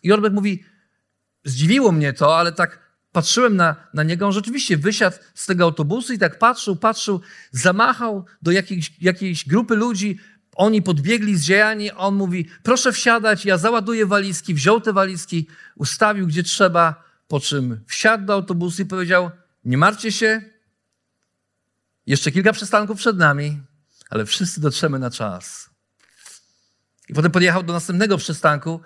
I 0.03 0.11
Orbek 0.11 0.33
mówi, 0.33 0.63
zdziwiło 1.43 1.91
mnie 1.91 2.13
to, 2.13 2.37
ale 2.37 2.51
tak 2.51 2.84
patrzyłem 3.15 3.55
na, 3.55 3.75
na 3.93 4.03
niego, 4.03 4.25
on 4.25 4.31
rzeczywiście 4.31 4.77
wysiadł 4.77 5.17
z 5.33 5.45
tego 5.45 5.63
autobusu 5.63 6.13
i 6.13 6.19
tak 6.19 6.39
patrzył, 6.39 6.75
patrzył, 6.75 7.21
zamachał 7.51 8.25
do 8.41 8.51
jakiejś, 8.51 8.93
jakiejś 9.01 9.47
grupy 9.47 9.75
ludzi, 9.75 10.19
oni 10.55 10.81
podbiegli 10.81 11.37
zdziejani, 11.37 11.91
on 11.91 12.15
mówi, 12.15 12.49
proszę 12.63 12.91
wsiadać, 12.91 13.45
ja 13.45 13.57
załaduję 13.57 14.05
walizki, 14.05 14.53
wziął 14.53 14.81
te 14.81 14.93
walizki, 14.93 15.47
ustawił 15.75 16.27
gdzie 16.27 16.43
trzeba, 16.43 17.03
po 17.27 17.39
czym 17.39 17.83
wsiadł 17.87 18.25
do 18.25 18.33
autobusu 18.33 18.81
i 18.81 18.85
powiedział, 18.85 19.31
nie 19.65 19.77
martwcie 19.77 20.11
się, 20.11 20.41
jeszcze 22.07 22.31
kilka 22.31 22.53
przystanków 22.53 22.97
przed 22.97 23.17
nami, 23.17 23.61
ale 24.09 24.25
wszyscy 24.25 24.61
dotrzemy 24.61 24.99
na 24.99 25.11
czas. 25.11 25.69
I 27.09 27.13
potem 27.13 27.31
podjechał 27.31 27.63
do 27.63 27.73
następnego 27.73 28.17
przystanku 28.17 28.81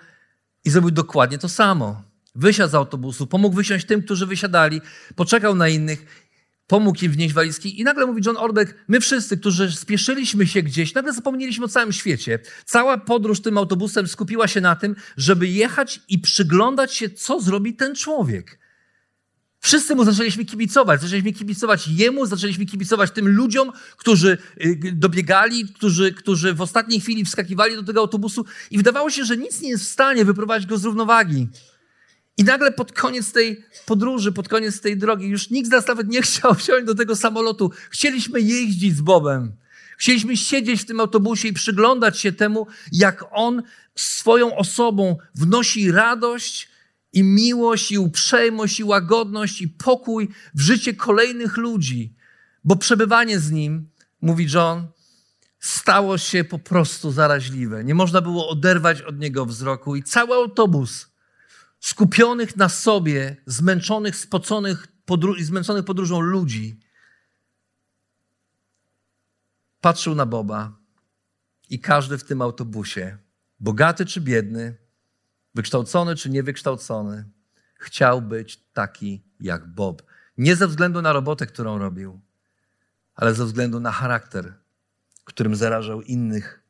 i 0.64 0.70
zrobił 0.70 0.90
dokładnie 0.90 1.38
to 1.38 1.48
samo. 1.48 2.09
Wysiadł 2.34 2.70
z 2.70 2.74
autobusu, 2.74 3.26
pomógł 3.26 3.56
wysiąść 3.56 3.86
tym, 3.86 4.02
którzy 4.02 4.26
wysiadali, 4.26 4.80
poczekał 5.16 5.54
na 5.54 5.68
innych, 5.68 6.26
pomógł 6.66 7.04
im 7.04 7.12
wnieść 7.12 7.34
walizki 7.34 7.80
i 7.80 7.84
nagle 7.84 8.06
mówi 8.06 8.22
John 8.26 8.36
Orbeck, 8.36 8.74
my 8.88 9.00
wszyscy, 9.00 9.38
którzy 9.38 9.72
spieszyliśmy 9.72 10.46
się 10.46 10.62
gdzieś, 10.62 10.94
nagle 10.94 11.12
zapomnieliśmy 11.12 11.64
o 11.64 11.68
całym 11.68 11.92
świecie. 11.92 12.38
Cała 12.64 12.98
podróż 12.98 13.40
tym 13.40 13.58
autobusem 13.58 14.08
skupiła 14.08 14.48
się 14.48 14.60
na 14.60 14.76
tym, 14.76 14.96
żeby 15.16 15.48
jechać 15.48 16.00
i 16.08 16.18
przyglądać 16.18 16.94
się, 16.94 17.10
co 17.10 17.40
zrobi 17.40 17.74
ten 17.74 17.94
człowiek. 17.94 18.60
Wszyscy 19.60 19.94
mu 19.94 20.04
zaczęliśmy 20.04 20.44
kibicować. 20.44 21.00
Zaczęliśmy 21.00 21.32
kibicować 21.32 21.88
jemu, 21.88 22.26
zaczęliśmy 22.26 22.66
kibicować 22.66 23.10
tym 23.10 23.28
ludziom, 23.28 23.72
którzy 23.96 24.38
y, 24.64 24.92
dobiegali, 24.92 25.68
którzy, 25.68 26.12
którzy 26.12 26.54
w 26.54 26.60
ostatniej 26.60 27.00
chwili 27.00 27.24
wskakiwali 27.24 27.74
do 27.74 27.82
tego 27.82 28.00
autobusu 28.00 28.44
i 28.70 28.76
wydawało 28.76 29.10
się, 29.10 29.24
że 29.24 29.36
nic 29.36 29.60
nie 29.60 29.68
jest 29.68 29.84
w 29.84 29.88
stanie 29.88 30.24
wyprowadzić 30.24 30.68
go 30.68 30.78
z 30.78 30.84
równowagi. 30.84 31.48
I 32.40 32.44
nagle 32.44 32.72
pod 32.72 32.92
koniec 32.92 33.32
tej 33.32 33.64
podróży, 33.86 34.32
pod 34.32 34.48
koniec 34.48 34.80
tej 34.80 34.96
drogi, 34.96 35.28
już 35.28 35.50
nikt 35.50 35.68
z 35.68 35.70
nas 35.70 35.86
nawet 35.86 36.08
nie 36.08 36.22
chciał 36.22 36.54
wsiąść 36.60 36.86
do 36.86 36.94
tego 36.94 37.16
samolotu. 37.16 37.70
Chcieliśmy 37.90 38.40
jeździć 38.40 38.96
z 38.96 39.00
Bobem. 39.00 39.52
Chcieliśmy 39.98 40.36
siedzieć 40.36 40.82
w 40.82 40.84
tym 40.84 41.00
autobusie 41.00 41.48
i 41.48 41.52
przyglądać 41.52 42.18
się 42.18 42.32
temu, 42.32 42.66
jak 42.92 43.24
on 43.32 43.62
swoją 43.94 44.56
osobą 44.56 45.16
wnosi 45.34 45.92
radość 45.92 46.68
i 47.12 47.22
miłość, 47.22 47.92
i 47.92 47.98
uprzejmość, 47.98 48.80
i 48.80 48.84
łagodność, 48.84 49.62
i 49.62 49.68
pokój 49.68 50.28
w 50.54 50.60
życie 50.60 50.94
kolejnych 50.94 51.56
ludzi. 51.56 52.14
Bo 52.64 52.76
przebywanie 52.76 53.38
z 53.38 53.50
nim, 53.50 53.88
mówi 54.22 54.46
John, 54.54 54.86
stało 55.58 56.18
się 56.18 56.44
po 56.44 56.58
prostu 56.58 57.10
zaraźliwe. 57.10 57.84
Nie 57.84 57.94
można 57.94 58.20
było 58.20 58.48
oderwać 58.48 59.02
od 59.02 59.18
niego 59.18 59.46
wzroku, 59.46 59.96
i 59.96 60.02
cały 60.02 60.34
autobus 60.34 61.09
skupionych 61.80 62.56
na 62.56 62.68
sobie, 62.68 63.36
zmęczonych, 63.46 64.16
spoconych 64.16 64.86
i 65.38 65.44
zmęczonych 65.44 65.84
podróżą 65.84 66.20
ludzi, 66.20 66.80
patrzył 69.80 70.14
na 70.14 70.26
Boba 70.26 70.72
i 71.70 71.80
każdy 71.80 72.18
w 72.18 72.24
tym 72.24 72.42
autobusie, 72.42 73.18
bogaty 73.60 74.06
czy 74.06 74.20
biedny, 74.20 74.76
wykształcony 75.54 76.16
czy 76.16 76.30
niewykształcony, 76.30 77.24
chciał 77.74 78.22
być 78.22 78.64
taki 78.72 79.22
jak 79.40 79.66
Bob. 79.66 80.02
Nie 80.38 80.56
ze 80.56 80.68
względu 80.68 81.02
na 81.02 81.12
robotę, 81.12 81.46
którą 81.46 81.78
robił, 81.78 82.20
ale 83.14 83.34
ze 83.34 83.44
względu 83.44 83.80
na 83.80 83.92
charakter, 83.92 84.54
którym 85.24 85.56
zarażał 85.56 86.02
innych. 86.02 86.62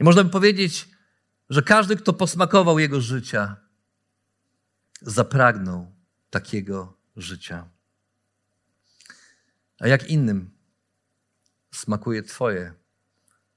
I 0.00 0.04
można 0.04 0.24
by 0.24 0.30
powiedzieć, 0.30 0.88
że 1.50 1.62
każdy, 1.62 1.96
kto 1.96 2.12
posmakował 2.12 2.78
jego 2.78 3.00
życia, 3.00 3.56
zapragnął 5.00 5.92
takiego 6.30 6.96
życia. 7.16 7.68
A 9.80 9.88
jak 9.88 10.10
innym 10.10 10.50
smakuje 11.72 12.22
Twoje 12.22 12.74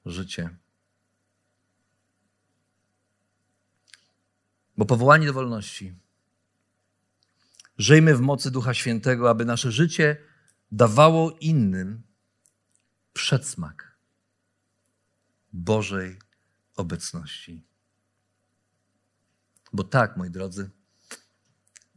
życie? 0.06 0.58
Bo 4.78 4.86
powołani 4.86 5.26
do 5.26 5.34
wolności. 5.34 5.96
Żyjmy 7.78 8.16
w 8.16 8.22
mocy 8.22 8.52
Ducha 8.52 8.74
Świętego, 8.74 9.30
aby 9.30 9.46
nasze 9.46 9.72
życie 9.72 10.18
dawało 10.72 11.32
innym 11.32 12.04
przedsmak 13.14 13.98
Bożej 15.54 16.20
obecności. 16.76 17.66
Bo 19.74 19.84
tak, 19.84 20.18
moi 20.18 20.30
drodzy, 20.30 20.70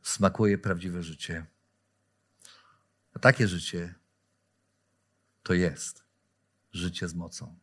smakuje 0.05 0.59
prawdziwe 0.59 1.02
życie. 1.02 1.46
A 3.14 3.18
takie 3.18 3.48
życie 3.48 3.94
to 5.42 5.55
jest 5.55 6.05
życie 6.72 7.09
z 7.09 7.14
mocą. 7.14 7.57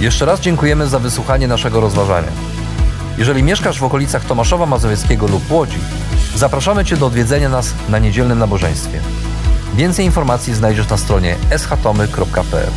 Jeszcze 0.00 0.24
raz 0.24 0.40
dziękujemy 0.40 0.88
za 0.88 0.98
wysłuchanie 0.98 1.48
naszego 1.48 1.80
rozważania. 1.80 2.32
Jeżeli 3.18 3.42
mieszkasz 3.42 3.80
w 3.80 3.84
okolicach 3.84 4.24
Tomaszowa 4.24 4.66
Mazowieckiego 4.66 5.26
lub 5.26 5.50
Łodzi, 5.50 5.78
zapraszamy 6.34 6.84
Cię 6.84 6.96
do 6.96 7.06
odwiedzenia 7.06 7.48
nas 7.48 7.74
na 7.88 7.98
niedzielnym 7.98 8.38
nabożeństwie. 8.38 9.00
Więcej 9.74 10.04
informacji 10.04 10.54
znajdziesz 10.54 10.88
na 10.88 10.96
stronie 10.96 11.36
schatomy.pl. 11.56 12.70